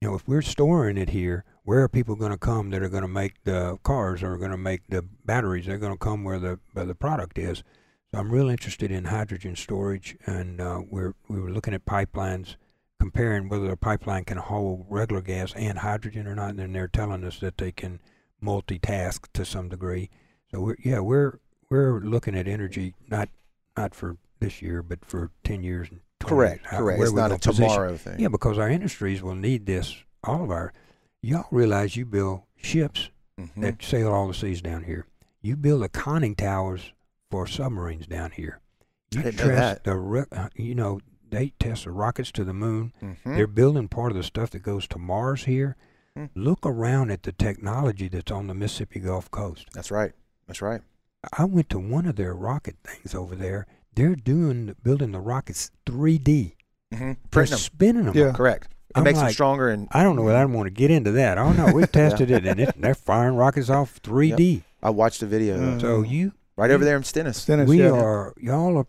[0.00, 2.88] you know, if we're storing it here, where are people going to come that are
[2.88, 5.66] going to make the cars or are going to make the batteries?
[5.66, 7.64] They're going to come where the where the product is.
[8.10, 12.56] So I'm real interested in hydrogen storage, and uh, we're we were looking at pipelines,
[13.00, 16.54] comparing whether a pipeline can hold regular gas and hydrogen or not.
[16.54, 18.00] And they're telling us that they can
[18.42, 20.10] multitask to some degree.
[20.52, 21.40] So we're yeah we're
[21.70, 23.28] we're looking at energy not
[23.76, 27.00] not for this year but for ten years and 20 Correct, years, how- correct.
[27.02, 28.20] It's we're not a gonna position- tomorrow thing.
[28.20, 29.96] Yeah, because our industries will need this.
[30.24, 30.72] All of our
[31.22, 33.10] y'all realize you build ships
[33.40, 33.60] Mhm.
[33.62, 35.06] that sail all the seas down here.
[35.42, 36.92] You build the conning towers
[37.30, 38.60] for submarines down here.
[39.12, 39.84] You I test that.
[39.84, 41.00] the uh, you know
[41.30, 42.92] they test the rockets to the moon.
[43.02, 43.16] Mhm.
[43.36, 45.76] They're building part of the stuff that goes to Mars here.
[46.16, 46.26] Hmm.
[46.34, 49.68] Look around at the technology that's on the Mississippi Gulf Coast.
[49.72, 50.12] That's right.
[50.46, 50.80] That's right.
[51.36, 53.66] I went to one of their rocket things over there.
[53.98, 56.52] They're doing building the rockets 3D.
[56.92, 57.58] hmm They're Printing them.
[57.58, 58.16] spinning them.
[58.16, 58.30] Yeah.
[58.32, 58.68] Correct.
[58.90, 61.10] It I'm makes them stronger and I don't know whether I want to get into
[61.12, 61.36] that.
[61.36, 64.62] Oh no, we've tested it and it, they're firing rockets off 3D.
[64.84, 65.80] I watched a video Mm.
[65.80, 67.38] So you, right over there in Stennis.
[67.38, 67.90] Stennis we yeah.
[67.90, 68.86] are y'all are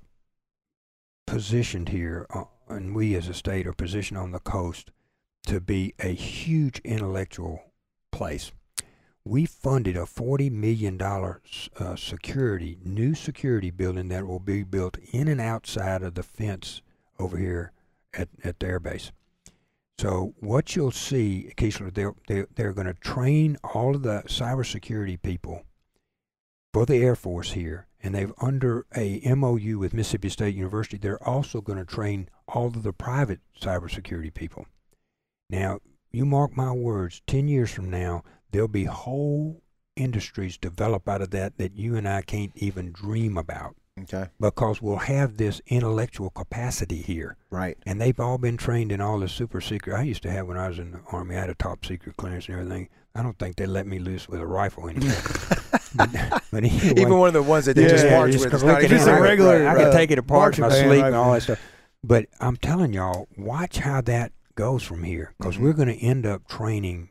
[1.25, 4.91] positioned here, uh, and we as a state are positioned on the coast
[5.47, 7.63] to be a huge intellectual
[8.11, 8.51] place.
[9.29, 11.39] We funded a forty million dollar
[11.77, 16.81] uh, security new security building that will be built in and outside of the fence
[17.19, 17.71] over here
[18.11, 19.11] at at the airbase.
[19.99, 25.21] So what you'll see, Keesler, they're they're, they're going to train all of the cybersecurity
[25.21, 25.61] people
[26.73, 30.97] for the Air Force here, and they've under a MOU with Mississippi State University.
[30.97, 34.65] They're also going to train all of the private cybersecurity people.
[35.51, 39.61] Now, you mark my words, 10 years from now, there'll be whole
[39.95, 44.27] industries develop out of that that you and I can't even dream about Okay.
[44.39, 47.35] because we'll have this intellectual capacity here.
[47.49, 47.77] Right.
[47.85, 49.93] And they've all been trained in all the super secret.
[49.95, 52.15] I used to have when I was in the Army, I had a top secret
[52.15, 52.87] clearance and everything.
[53.13, 55.17] I don't think they let me loose with a rifle anymore.
[55.95, 56.09] but,
[56.51, 58.53] but anyway, Even one of the ones that they Yeah, just march just with.
[58.53, 60.57] It's look not at even Just a it, regular, I can uh, take it apart
[60.57, 61.59] in my marching band sleep and all that stuff.
[62.03, 65.61] But I'm telling y'all, watch how that goes from here, because Mhm.
[65.61, 67.09] we're going to end up training.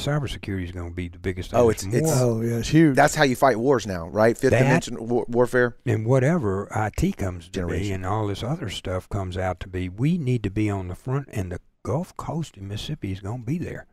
[0.00, 1.54] Cybersecurity is going to be the biggest.
[1.54, 2.96] Oh, It's it's- it's- Oh yeah, it's huge.
[2.96, 4.36] That's how you fight wars now, right?
[4.36, 5.76] Fifth That- dimension war- warfare.
[5.86, 7.94] and whatever IT comes to be Generation.
[7.94, 10.94] and all this other stuff comes out to be, we need to be on the
[10.94, 13.86] front, and the Gulf Coast in Mississippi is going to be there.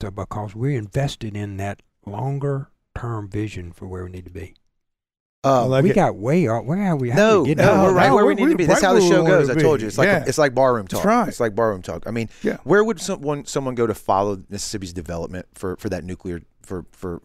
[0.00, 4.54] So because we're invested in that longer term vision for where we need to be.
[5.44, 5.94] I Um, like we it.
[5.94, 6.64] got way off.
[6.64, 7.10] Where are we?
[7.10, 8.64] How no, we no, get down we're right no, where we we're- need to be.
[8.64, 9.50] That's right how the show goes.
[9.50, 10.24] I told you, it's like Yeah.
[10.26, 10.98] it's like barroom talk.
[10.98, 11.28] That's right.
[11.28, 12.04] It's like barroom talk.
[12.06, 12.58] I mean, Yeah.
[12.62, 17.20] where would someone someone go to follow Mississippi's development for for that nuclear for for?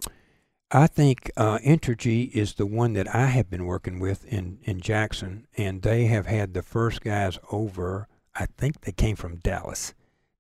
[0.72, 4.82] I think uh, Entergy is the one that I have been working with in, in
[4.82, 8.08] Jackson, and they have had the first guys over.
[8.36, 9.94] I think they came from Dallas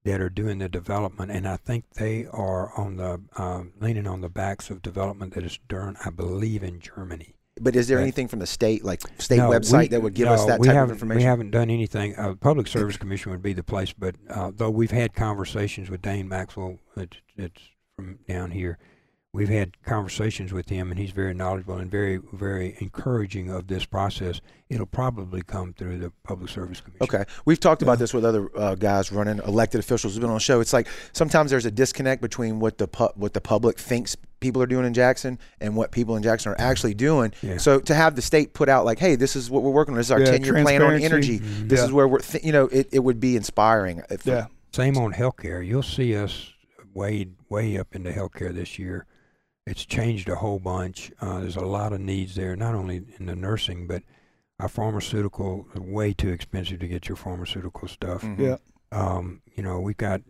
[0.03, 4.19] that are doing the development, and I think they are on the um, leaning on
[4.19, 7.35] the backs of development that is done, I believe, in Germany.
[7.59, 10.27] But is there anything from the state, like state No, website, we- that would give
[10.27, 11.17] no, us that type of information?
[11.19, 12.15] We haven't done anything.
[12.15, 16.01] Uh, Public Service Commission would be the place, but uh, though we've had conversations with
[16.01, 17.61] Dane Maxwell, it's, it's
[17.95, 18.77] from down here.
[19.33, 23.85] We've had conversations with him, and he's very knowledgeable and very, very encouraging of this
[23.85, 24.39] process.
[24.69, 27.03] It'll probably come through the Public Service Commission.
[27.03, 30.37] Okay, we've talked about this with other uh, guys running elected officials who've been on
[30.37, 30.61] the show.
[30.61, 34.61] It's like sometimes there's a disconnect between what the pu- what the public thinks people
[34.61, 37.33] are doing in Jackson and what people in Jackson are actually doing.
[37.43, 37.57] Yeah.
[37.57, 39.97] So to have the state put out like, "Hey, this is what we're working on.
[39.97, 41.39] This is our Yeah, ten year plan on energy.
[41.39, 41.67] Mhm.
[41.69, 41.85] This Yeah.
[41.85, 44.01] is where we're, th- you know, it, it would be inspiring.
[44.09, 44.47] If, yeah.
[44.71, 45.65] Same on healthcare.
[45.65, 46.53] You'll see us
[46.93, 49.05] way way up into healthcare this year.
[49.67, 51.11] It's changed a whole bunch.
[51.19, 54.01] Uh, there's a lot of needs there, not only in the nursing, but
[54.59, 58.21] our pharmaceutical way too expensive to get your pharmaceutical stuff.
[58.23, 58.39] Mhm.
[58.39, 58.57] Yeah.
[58.91, 60.21] Um, you know, we've got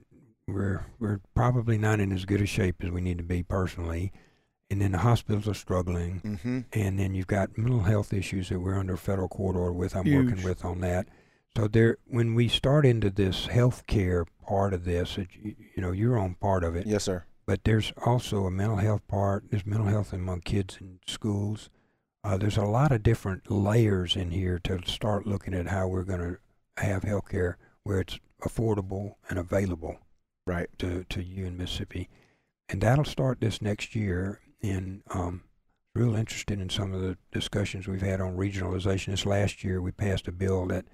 [0.47, 4.11] we're we're probably not in as good a shape as we need to be personally,
[4.71, 6.65] and then the hospitals are struggling, Mhm.
[6.73, 9.95] and then you've got mental health issues that we're under federal court order with.
[9.95, 11.07] I'm working with on that.
[11.55, 15.91] So there, when we start into this healthcare part of this, it, you, you know,
[15.91, 17.23] you're on part of it, Yes, sir.
[17.47, 19.45] But there's also a mental health part.
[19.49, 21.69] There's mental health among kids in schools.
[22.23, 26.03] Uh, there's a lot of different layers in here to start looking at how we're
[26.03, 29.97] going to have healthcare where it's affordable and available
[30.45, 30.69] Right.
[30.79, 32.09] to, to you in Mississippi.
[32.69, 34.39] And that'll start this next year.
[34.61, 35.43] And um,
[35.93, 39.07] real interested in some of the discussions we've had on regionalization.
[39.07, 40.85] This last year, we passed a bill that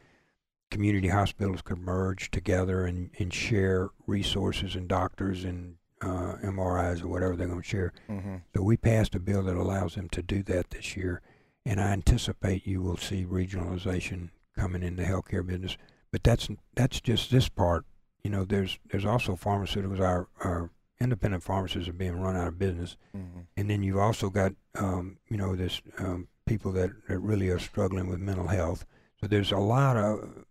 [0.71, 7.07] community hospitals could merge together and, and share resources and doctors and uh, MRIs or
[7.07, 7.93] whatever they're going to share.
[8.09, 8.35] Mm-hmm.
[8.55, 11.21] So we passed a bill that allows them to do that this year,
[11.65, 15.77] and I anticipate you will see regionalization coming in the healthcare business.
[16.11, 17.85] But that's that's just this part.
[18.23, 19.99] You know, there's there's also pharmaceuticals.
[19.99, 20.69] Our our
[21.01, 23.39] independent pharmacies are being run out of business, Mm-hmm.
[23.57, 27.59] and then you've also got um, you know this um, people that, that really are
[27.59, 28.85] struggling with mental health.
[29.19, 30.45] So there's a lot of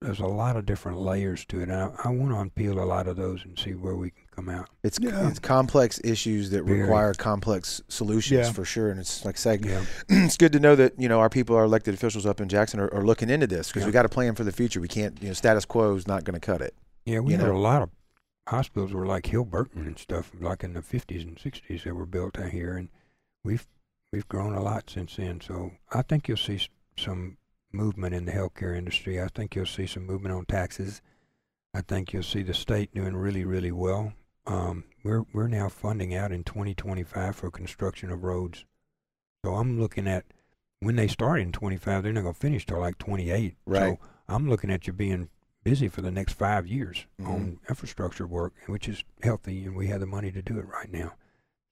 [0.00, 1.68] there's a lot of different layers to it.
[1.70, 4.23] And I, I want to unpeel a lot of those and see where we can
[4.34, 4.68] come out.
[4.82, 5.28] It's Yeah.
[5.28, 6.82] it's complex issues that Very.
[6.82, 8.52] require complex solutions Yeah.
[8.52, 8.90] for sure.
[8.90, 9.84] And it's like saying Yeah.
[10.08, 12.80] it's good to know that you know our people, our elected officials up in Jackson,
[12.80, 13.86] are, are looking into this because Yeah.
[13.86, 14.80] we got a plan for the future.
[14.80, 16.74] We can't, you know, status quo is not going to cut it.
[17.04, 17.56] Yeah, we you had know?
[17.56, 17.90] a lot of
[18.48, 22.38] hospitals were like Hill-Burton and stuff, like in the fifties and sixties that were built
[22.38, 22.88] out here, and
[23.44, 23.66] we've
[24.12, 25.40] we've grown a lot since then.
[25.40, 27.36] So I think you'll see some
[27.72, 29.20] movement in the healthcare industry.
[29.20, 31.02] I think you'll see some movement on taxes.
[31.76, 34.12] I think you'll see the state doing really, really well.
[34.46, 38.64] Um, we're we're now funding out in 2025 for construction of roads.
[39.44, 40.24] So I'm looking at
[40.80, 43.56] when they start in 25, they're not going to finish till like 28.
[43.66, 43.80] Right.
[43.80, 45.28] So I'm looking at you being
[45.62, 47.26] busy for the next five years Mhm.
[47.28, 50.92] on infrastructure work, which is healthy, and we have the money to do it right
[50.92, 51.14] now.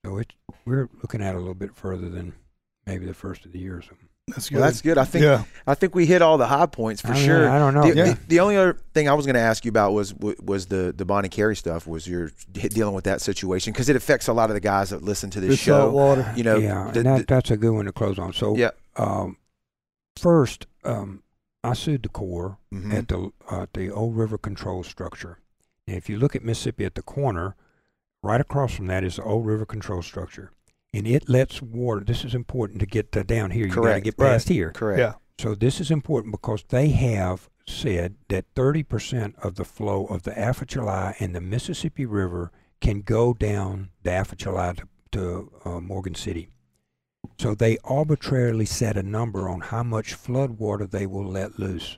[0.03, 2.33] So it's we're looking at a little bit further than
[2.87, 4.09] maybe the first of the year or something.
[4.27, 4.55] That's good.
[4.59, 4.97] Well, that's good.
[4.97, 5.43] I think yeah.
[5.67, 7.49] I think we hit all the high points for I mean, sure.
[7.49, 7.81] I don't know.
[7.81, 8.03] The, Yeah.
[8.13, 10.93] the, the only other thing I was going to ask you about was was the
[10.95, 11.87] the Bonnet Carré stuff.
[11.87, 15.03] Was you're dealing with that situation because it affects a lot of the guys that
[15.03, 15.79] listen to this The show.
[15.79, 16.33] salt water.
[16.37, 18.31] You know, yeah, the- and that, the- that's a good one to close on.
[18.31, 18.69] So, Yeah.
[18.95, 19.35] um,
[20.17, 21.23] first, um,
[21.61, 22.93] I sued the Corps Mhm.
[22.93, 25.39] at the uh, the Old River Control Structure.
[25.85, 27.57] And if you look at Mississippi at the corner,
[28.21, 30.51] right across from that is the Old River Control Structure,
[30.93, 32.01] and it lets water.
[32.05, 33.63] This is important to get to down here.
[33.65, 34.05] You got to Correct.
[34.05, 34.29] get Right.
[34.33, 34.71] past here.
[34.71, 34.99] correct.
[34.99, 35.13] Yeah.
[35.39, 40.37] So this is important because they have said that 30% of the flow of the
[40.37, 46.49] Atchafalaya and the Mississippi River can go down the Atchafalaya to, to uh, Morgan City.
[47.39, 51.97] So they arbitrarily set a number on how much flood water they will let loose.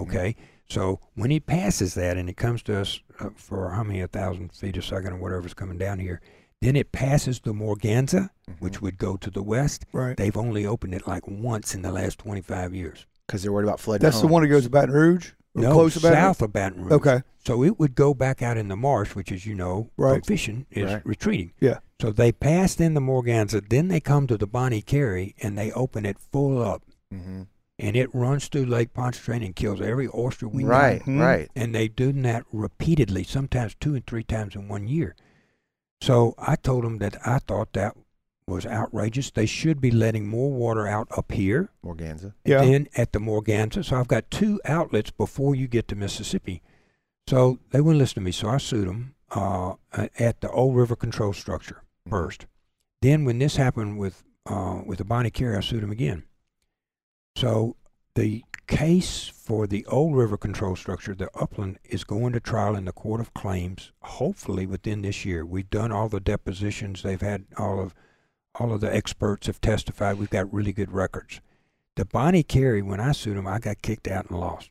[0.00, 0.36] Okay?
[0.68, 4.06] So when it passes that and it comes to us uh, for how many, a
[4.06, 6.20] thousand feet a second or whatever's coming down here,
[6.60, 9.86] then it passes the Morganza, which would go to the west.
[9.92, 10.16] Right.
[10.16, 13.06] They've only opened it like once in the last 25 years.
[13.26, 14.02] because they're worried about flooding.
[14.02, 15.30] That's the one that goes to Baton Rouge?
[15.54, 16.90] Or No, close to Baton south of Baton Rouge.
[16.90, 17.00] Rouge?
[17.06, 17.22] Okay.
[17.44, 20.26] So it would go back out in the marsh, which, as you know, from Right.
[20.26, 21.06] fishing is Right.
[21.06, 21.52] retreating.
[21.60, 21.78] Yeah.
[22.00, 25.70] So they passed in the Morganza, then they come to the Bonnet Carré and they
[25.72, 26.82] open it full up,
[27.14, 27.46] Mhm.
[27.78, 30.70] and it runs through Lake Pontchartrain and kills every oyster we know.
[30.70, 31.20] Right, Mhm.
[31.20, 31.48] right.
[31.54, 35.14] And they do that repeatedly, sometimes two and three times in one year.
[36.00, 37.94] So I told them that I thought that
[38.46, 39.30] was outrageous.
[39.30, 42.34] They should be letting more water out up here Morganza.
[42.44, 42.62] Yeah.
[42.62, 43.84] then at the Morganza.
[43.84, 46.62] So I've got two outlets before you get to Mississippi.
[47.28, 48.32] So they wouldn't listen to me.
[48.32, 49.74] So I sued them uh,
[50.18, 52.10] at the Old River Control Structure Mhm.
[52.10, 52.46] first.
[53.02, 56.24] Then when this happened with uh, with the Bonnet Carré, I sued them again.
[57.36, 57.76] So
[58.14, 62.84] the case for the Old River Control Structure, the Upland, is going to trial in
[62.84, 65.44] the Court of Claims, hopefully within this year.
[65.44, 67.02] We've done all the depositions.
[67.02, 67.94] They've had all of
[68.54, 70.18] all of the experts have testified.
[70.18, 71.40] We've got really good records.
[71.96, 74.70] The Bonnet Carré, when I sued them, I got kicked out and lost.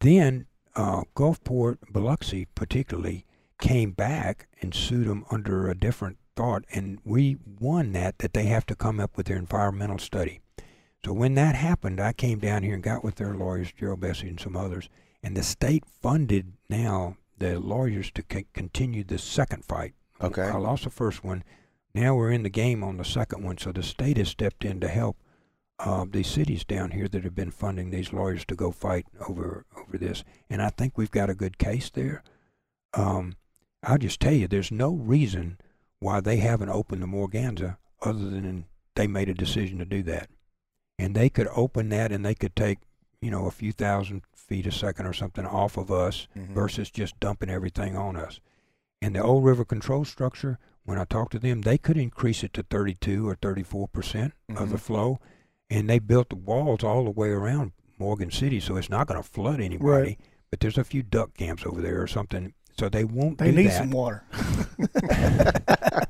[0.00, 3.26] Then uh, Gulfport, Biloxi particularly,
[3.60, 8.44] came back and sued them under a different thought, and we won that, that they
[8.44, 10.40] have to come up with their environmental study.
[11.04, 14.28] So when that happened, I came down here and got with their lawyers, Gerald Blessey
[14.28, 14.88] and some others,
[15.22, 19.94] and the state funded now the lawyers to c- continue the second fight.
[20.20, 20.42] Okay.
[20.42, 21.42] I lost the first one.
[21.94, 24.78] Now we're in the game on the second one, so the state has stepped in
[24.80, 25.16] to help
[25.78, 29.64] uh, these cities down here that have been funding these lawyers to go fight over
[29.76, 32.22] over this, and I think we've got a good case there.
[32.92, 33.36] Um,
[33.82, 35.58] I'll just tell you, there's no reason
[35.98, 40.28] why they haven't opened the Morganza other than they made a decision to do that,
[41.00, 42.78] and they could open that and they could take
[43.20, 46.48] you know a few thousand feet a second or something off of us Mhm.
[46.54, 48.40] versus just dumping everything on us.
[49.02, 52.52] And the old river control structure, when I talked to them, they could increase it
[52.54, 54.80] to 32 or 34 percent of the Mhm.
[54.80, 55.18] flow,
[55.70, 59.22] and they built the walls all the way around Morgan City, so it's not going
[59.22, 60.18] to flood anybody.
[60.50, 63.66] But there's a few duck camps over there or something, so they won't They need
[63.68, 63.78] that.
[63.78, 64.24] some water.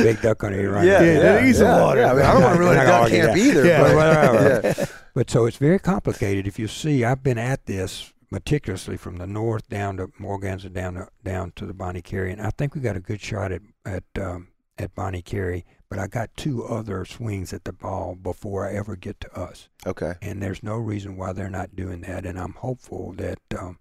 [0.00, 1.04] I'm a big duck on here right yeah, now.
[1.04, 2.00] Yeah, yeah, they need some yeah, water.
[2.00, 2.10] yeah.
[2.10, 3.66] I, mean, I don't want to ruin a duck gonna camp argue either.
[3.66, 4.60] Yeah, but, whatever.
[4.64, 4.86] yeah.
[5.14, 6.46] But so it's very complicated.
[6.46, 10.94] If you see, I've been at this meticulously from the north down to Morganza down
[10.94, 13.62] to down to the Bonnet Carré, and I think we got a good shot at
[13.84, 14.48] at um,
[14.78, 15.64] at Bonnet Carré.
[15.88, 19.68] but I got two other swings at the ball before I ever get to us.
[19.86, 20.14] Okay.
[20.22, 22.24] And there's no reason why they're not doing that.
[22.24, 23.78] And I'm hopeful that um,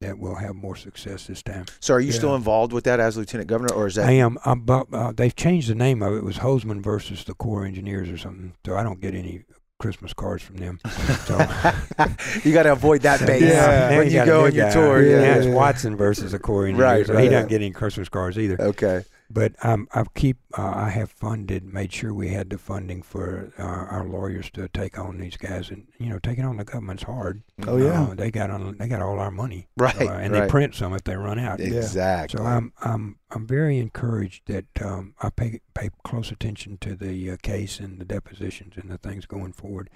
[0.00, 1.64] that we'll have more success this time.
[1.80, 4.38] So are you still involved with that as lieutenant governor, or is that I am.
[4.44, 6.18] I'm, uh, they've changed the name of it.
[6.18, 8.52] It was Hosemann versus the Corps Engineers or something.
[8.66, 9.44] So I don't get any
[9.78, 10.80] Christmas cards from them.
[11.24, 11.38] So
[12.44, 13.96] you got to avoid that base Yeah.
[13.96, 15.02] When you a go on your tour?
[15.02, 15.34] Yeah, Yeah, Yeah.
[15.36, 15.46] it's.
[15.46, 16.82] Watson versus the Corps Engineers.
[16.82, 17.24] Right, so right.
[17.24, 18.60] He doesn't get any Christmas cards either.
[18.60, 19.04] Okay.
[19.30, 20.36] But um, I keep.
[20.56, 24.68] Uh, I have funded, made sure we had the funding for uh, our lawyers to
[24.68, 27.42] take on these guys, and you know, taking on the government's hard.
[27.66, 28.02] Oh, yeah.
[28.02, 28.76] Uh, they got on.
[28.76, 29.68] They got all our money.
[29.76, 30.00] Right.
[30.00, 30.42] Uh, and right.
[30.42, 31.58] they print some if they run out.
[31.58, 31.66] Yeah.
[31.66, 32.38] Exactly.
[32.38, 37.30] So I'm I'm I'm very encouraged that um, I pay pay close attention to the
[37.30, 39.90] uh, case and the depositions and the things going forward,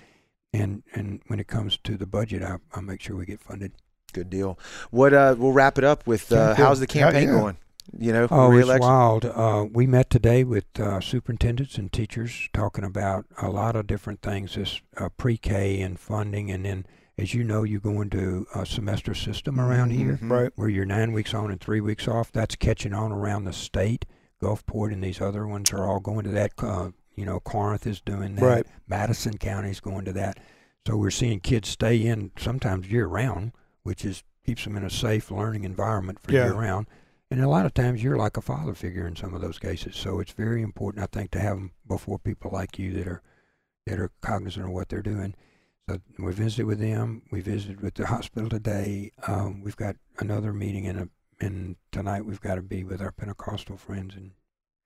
[0.53, 3.73] and and when it comes to the budget, I I make sure we get funded.
[4.13, 4.59] Good deal.
[4.91, 5.13] What?
[5.13, 7.41] Uh, we'll wrap it up with uh, how's the campaign Yeah, yeah.
[7.41, 7.59] going?
[7.97, 8.87] You know, Oh, it's re-election.
[8.89, 9.25] wild.
[9.25, 14.21] Uh, we met today with uh, superintendents and teachers talking about a lot of different
[14.21, 16.87] things, this uh, pre-K and funding, and then
[17.17, 20.19] as you know, you go into a semester system around here.
[20.23, 20.31] Mhm.
[20.31, 20.53] Right.
[20.55, 22.31] where you're nine weeks on and three weeks off.
[22.31, 24.05] That's catching on around the state.
[24.41, 26.53] Gulfport and these other ones are all going to that.
[26.59, 28.45] Uh, you know, Corinth is doing that.
[28.45, 28.67] Right.
[28.87, 29.35] Madison
[29.65, 30.39] is going to that.
[30.87, 33.51] So we're seeing kids stay in sometimes year round,
[33.83, 36.45] which is keeps them in a safe learning environment for Yeah.
[36.45, 36.87] year round.
[37.31, 39.97] And a lot of times you're like a father figure in some of those cases.
[39.97, 43.23] So it's very important, I think, to have them before people like you that are
[43.87, 45.35] that are cognizant of what they're doing.
[45.89, 47.23] So we visited with them.
[47.31, 49.13] We visited with the hospital today.
[49.27, 51.09] Um, we've got another meeting in a
[51.41, 54.33] and tonight we've got to be with our Pentecostal friends and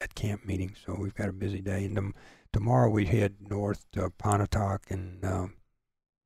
[0.02, 0.74] at camp meeting.
[0.84, 1.84] So we've got a busy day.
[1.84, 2.14] And tom-
[2.52, 5.54] tomorrow we head north to Pontotoc and um,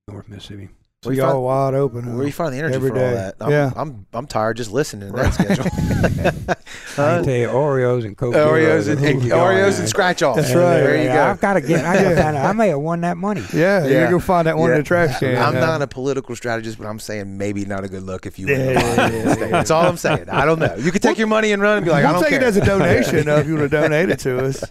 [0.08, 0.70] North Mississippi.
[1.06, 2.06] So Where you y'all wide open.
[2.06, 2.22] Where huh?
[2.24, 3.36] you find the energy Every for all that?
[3.40, 3.70] I'm, Yeah.
[3.76, 5.32] I'm I'm tired just listening to that Right.
[5.34, 5.64] schedule.
[6.56, 6.56] I
[6.96, 7.22] Huh?
[7.22, 8.34] tell you Oreos and Coke.
[8.34, 10.40] Oreos Zeros and, and keep you going, Oreos and scratch offs.
[10.42, 10.78] That's right.
[10.80, 11.22] There you go.
[11.24, 11.84] I've got to get.
[11.84, 12.46] I, gotta find out.
[12.46, 13.44] I may have won that money.
[13.54, 14.04] Yeah, Yeah.
[14.04, 14.76] you go find that one Yeah.
[14.76, 15.36] in the trash can.
[15.36, 18.48] I'm not a political strategist, but I'm saying maybe not a good look if you
[18.48, 18.66] Yeah, win.
[18.66, 19.46] the yeah, yeah, yeah.
[19.48, 20.28] That's all I'm saying.
[20.30, 20.74] I don't know.
[20.76, 22.48] You could take your money and run and be like, I we'll don't take care.
[22.48, 24.64] it as a donation if you want to donate it to us.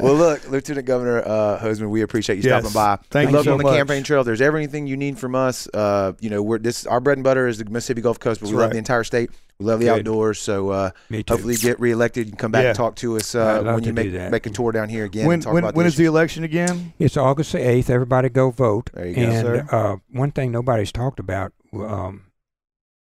[0.00, 2.62] well, look, Lieutenant Governor uh, Hosemann, we appreciate you Yes.
[2.62, 2.96] stopping by.
[3.10, 3.76] Thank Good you luck so on the much.
[3.76, 4.20] campaign trail.
[4.20, 7.16] If there's ever anything you need from us, uh, you know, we're this our bread
[7.18, 9.30] and butter is the Mississippi Gulf Coast, but we That's love the entire state.
[9.58, 10.00] We love the Good.
[10.00, 10.38] outdoors.
[10.40, 11.34] So uh, Me too.
[11.34, 12.68] hopefully, you get reelected and come back Yeah.
[12.70, 14.30] and talk to us I'd uh, love when you to do make that.
[14.32, 15.26] make a tour down here again.
[15.26, 16.92] when and talk when, about when the is the election again?
[16.98, 17.88] It's August the eighth.
[17.90, 18.90] Everybody go vote.
[18.94, 19.22] There you go.
[19.22, 19.66] and sir.
[19.70, 21.52] uh, one thing nobody's talked about.
[21.72, 22.24] Um,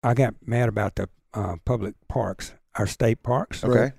[0.03, 3.63] I got mad about the uh, public parks, our state parks.
[3.63, 3.93] Okay.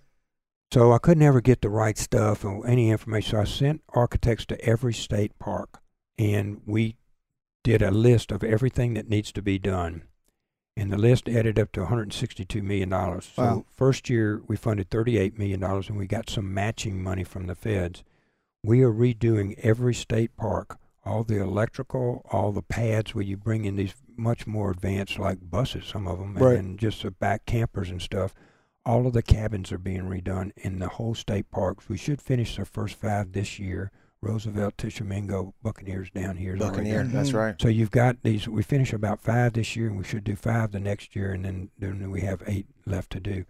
[0.73, 3.31] So I could never get the right stuff or any information.
[3.33, 5.81] So I sent architects to every state park,
[6.19, 6.97] and we
[7.67, 10.03] did a list of everything that needs to be done.
[10.77, 13.29] And the list added up to 162 million dollars.
[13.35, 13.65] So Wow.
[13.75, 17.57] first year we funded 38 million dollars, and we got some matching money from the
[17.57, 18.05] feds.
[18.63, 23.65] We are redoing every state park, all the electrical, all the pads where you bring
[23.65, 26.59] in these much more advanced, like buses, some of them, Right.
[26.59, 28.33] and just the back campers and stuff.
[28.85, 31.89] All of the cabins are being redone in the whole state parks.
[31.89, 33.91] We should finish the first five this year.
[34.23, 36.53] Roosevelt, Tishomingo, Buccaneers down here.
[36.57, 37.03] already Buccaneer.
[37.03, 37.13] done.
[37.13, 37.35] That's Mhm.
[37.39, 37.55] right.
[37.61, 38.49] So you've got these.
[38.49, 41.45] We finish about five this year, and we should do five the next year, and
[41.45, 43.45] then then we have eight left to do.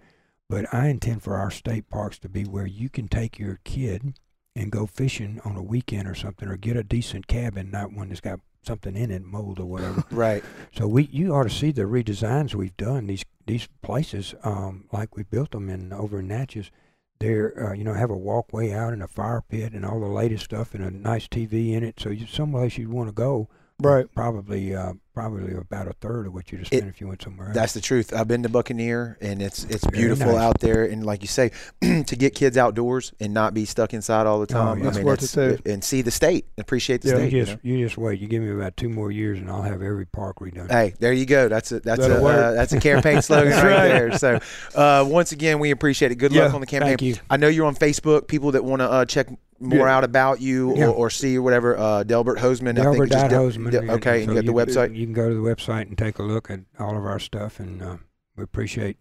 [0.48, 4.18] But I intend for our state parks to be where you can take your kid
[4.54, 8.08] and go fishing on a weekend or something, or get a decent cabin, not one
[8.08, 10.02] that's got something in it, mold or whatever.
[10.10, 10.42] Right.
[10.72, 13.06] So we, you ought to see the redesigns we've done.
[13.06, 16.70] These these places, um, like we built them in over in Natchez,
[17.18, 20.06] they're uh, you know have a walkway out and a fire pit and all the
[20.06, 21.98] latest stuff and a nice TV in it.
[21.98, 23.48] So you someplace you'd want to go.
[23.78, 24.06] Right.
[24.14, 27.48] Probably uh, probably about a third of what you'd It- spend if you went somewhere
[27.48, 27.54] else.
[27.54, 28.10] That's the truth.
[28.14, 30.42] I've been to Buccaneer, and it's it's Very beautiful nice.
[30.42, 30.84] out there.
[30.84, 31.50] And like you say,
[31.82, 34.78] to get kids outdoors and not be stuck inside all the Oh, time.
[34.78, 34.84] yeah.
[34.86, 35.70] I It's mean, worth it, it's- too.
[35.70, 37.14] and see the state, appreciate the Yeah.
[37.16, 37.32] state.
[37.32, 37.70] you you just know?
[37.70, 38.18] you just wait.
[38.18, 40.70] You give me about two more years, and I'll have every park redone.
[40.70, 41.48] Hey, there you go.
[41.48, 43.88] That's a that's That'll a uh, that's a campaign slogan right, right.
[43.88, 44.18] there.
[44.18, 44.40] So,
[44.74, 46.16] uh, once again, we appreciate it.
[46.16, 46.96] Good luck on the campaign.
[46.96, 47.16] thank you.
[47.28, 48.26] I know you're on Facebook.
[48.26, 49.26] People that want to uh, check
[49.60, 49.96] more Yeah.
[49.96, 50.86] out about you Yeah.
[50.88, 51.76] or, or see whatever.
[51.76, 52.78] Uh, Delbert Hosemann.
[52.78, 54.94] I think Delbert it's just Del- Hosemann, Del- and okay, and you got the website.
[54.96, 57.58] You can go to the website and take a look at all of our stuff,
[57.60, 57.96] and uh,
[58.36, 58.98] we appreciate.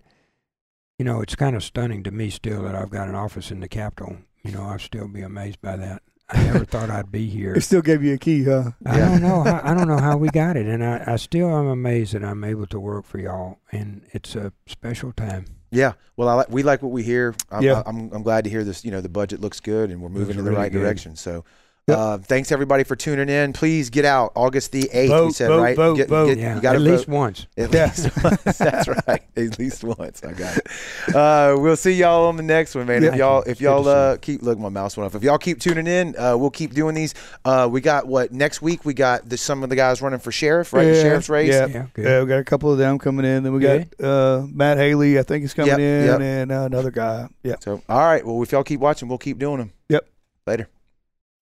[0.98, 3.60] You know, it's kind of stunning to me still that I've got an office in
[3.60, 4.18] the Capitol.
[4.44, 6.02] You know, I'd still be amazed by that.
[6.30, 7.54] I never thought I'd be here.
[7.54, 8.72] It still gave you a key, huh?
[8.86, 9.10] I Yeah.
[9.10, 9.44] don't know.
[9.44, 12.24] How, I don't know how we got it, and I, I still am amazed that
[12.24, 15.46] I'm able to work for y'all, and it's a special time.
[15.72, 17.36] Yeah, well, I like, we like what we hear.
[17.52, 17.84] I'm, Yeah.
[17.86, 18.86] I'm, I'm glad to hear this.
[18.86, 20.80] You know, the budget looks good, and we're moving in the really right good.
[20.80, 21.16] direction.
[21.16, 21.44] So,
[21.88, 21.98] Yep.
[22.00, 23.54] Uh, thanks everybody for tuning in.
[23.54, 25.12] Please get out August the eighth.
[25.24, 25.76] we said vote, right.
[25.76, 26.26] vote, Get- vote.
[26.30, 27.14] get- Yeah, you gotta at least vote.
[27.14, 27.46] once.
[27.56, 27.86] At Yeah.
[27.86, 28.58] least once.
[28.58, 29.22] That's right.
[29.38, 30.24] At least once.
[30.24, 30.68] I got it.
[31.16, 33.04] Uh, we'll see y'all on the next one, man.
[33.04, 35.14] If y'all, if y'all uh, keep look, my mouse went off.
[35.14, 37.14] If y'all keep tuning in, uh, we'll keep doing these.
[37.46, 38.84] Uh, we got what next week?
[38.84, 40.86] We got the, some of the guys running for sheriff, right?
[40.86, 41.50] The sheriff's race.
[41.54, 41.68] Yeah.
[41.68, 41.86] Yeah.
[41.98, 43.44] Yeah, we got a couple of them coming in.
[43.44, 46.20] Then we got uh, Matt Haley, I think he's coming Yep, in, yep.
[46.20, 47.28] and uh, another guy.
[47.44, 47.58] Yeah.
[47.60, 48.26] So, all right.
[48.26, 49.72] Well, if y'all keep watching, we'll keep doing them.
[49.90, 50.08] Yep.
[50.48, 50.68] Later.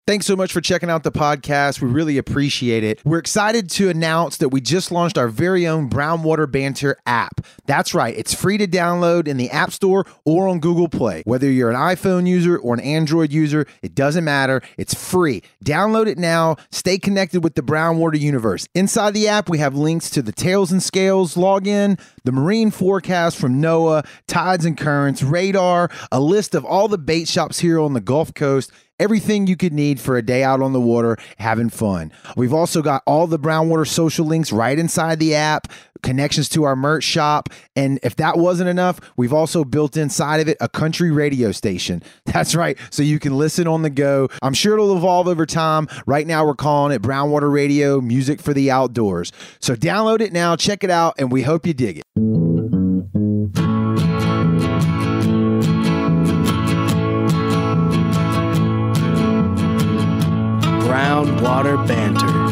[0.05, 1.81] Thanks so much for checking out the podcast.
[1.81, 2.99] We really appreciate it.
[3.05, 7.39] We're excited to announce that we just launched our very own Brownwater Banter app.
[7.67, 11.23] That's right, it's free to download in the App Store or on Google Play.
[11.25, 14.61] Whether you're an iPhone user or an Android user, it doesn't matter.
[14.77, 15.41] It's free.
[15.63, 16.57] Download it now.
[16.69, 18.67] Stay connected with the Brownwater universe.
[18.75, 23.37] Inside the app, we have links to the Tails and Scales login, the marine forecast
[23.37, 27.93] from NOAA, tides and currents, radar, a list of all the bait shops here on
[27.93, 28.69] the Gulf Coast
[28.99, 32.11] everything you could need for a day out on the water having fun.
[32.35, 35.71] We've also got all the Brownwater social links right inside the app,
[36.01, 40.47] connections to our merch shop, and if that wasn't enough, we've also built inside of
[40.47, 42.03] it a country radio station.
[42.25, 44.29] That's right, so you can listen on the go.
[44.41, 45.87] I'm sure it'll evolve over time.
[46.05, 49.31] Right now we're calling it Brownwater Radio Music for the Outdoors.
[49.59, 52.52] So download it now, check it out, and we hope you dig it.
[61.23, 62.42] Brown Water Banter.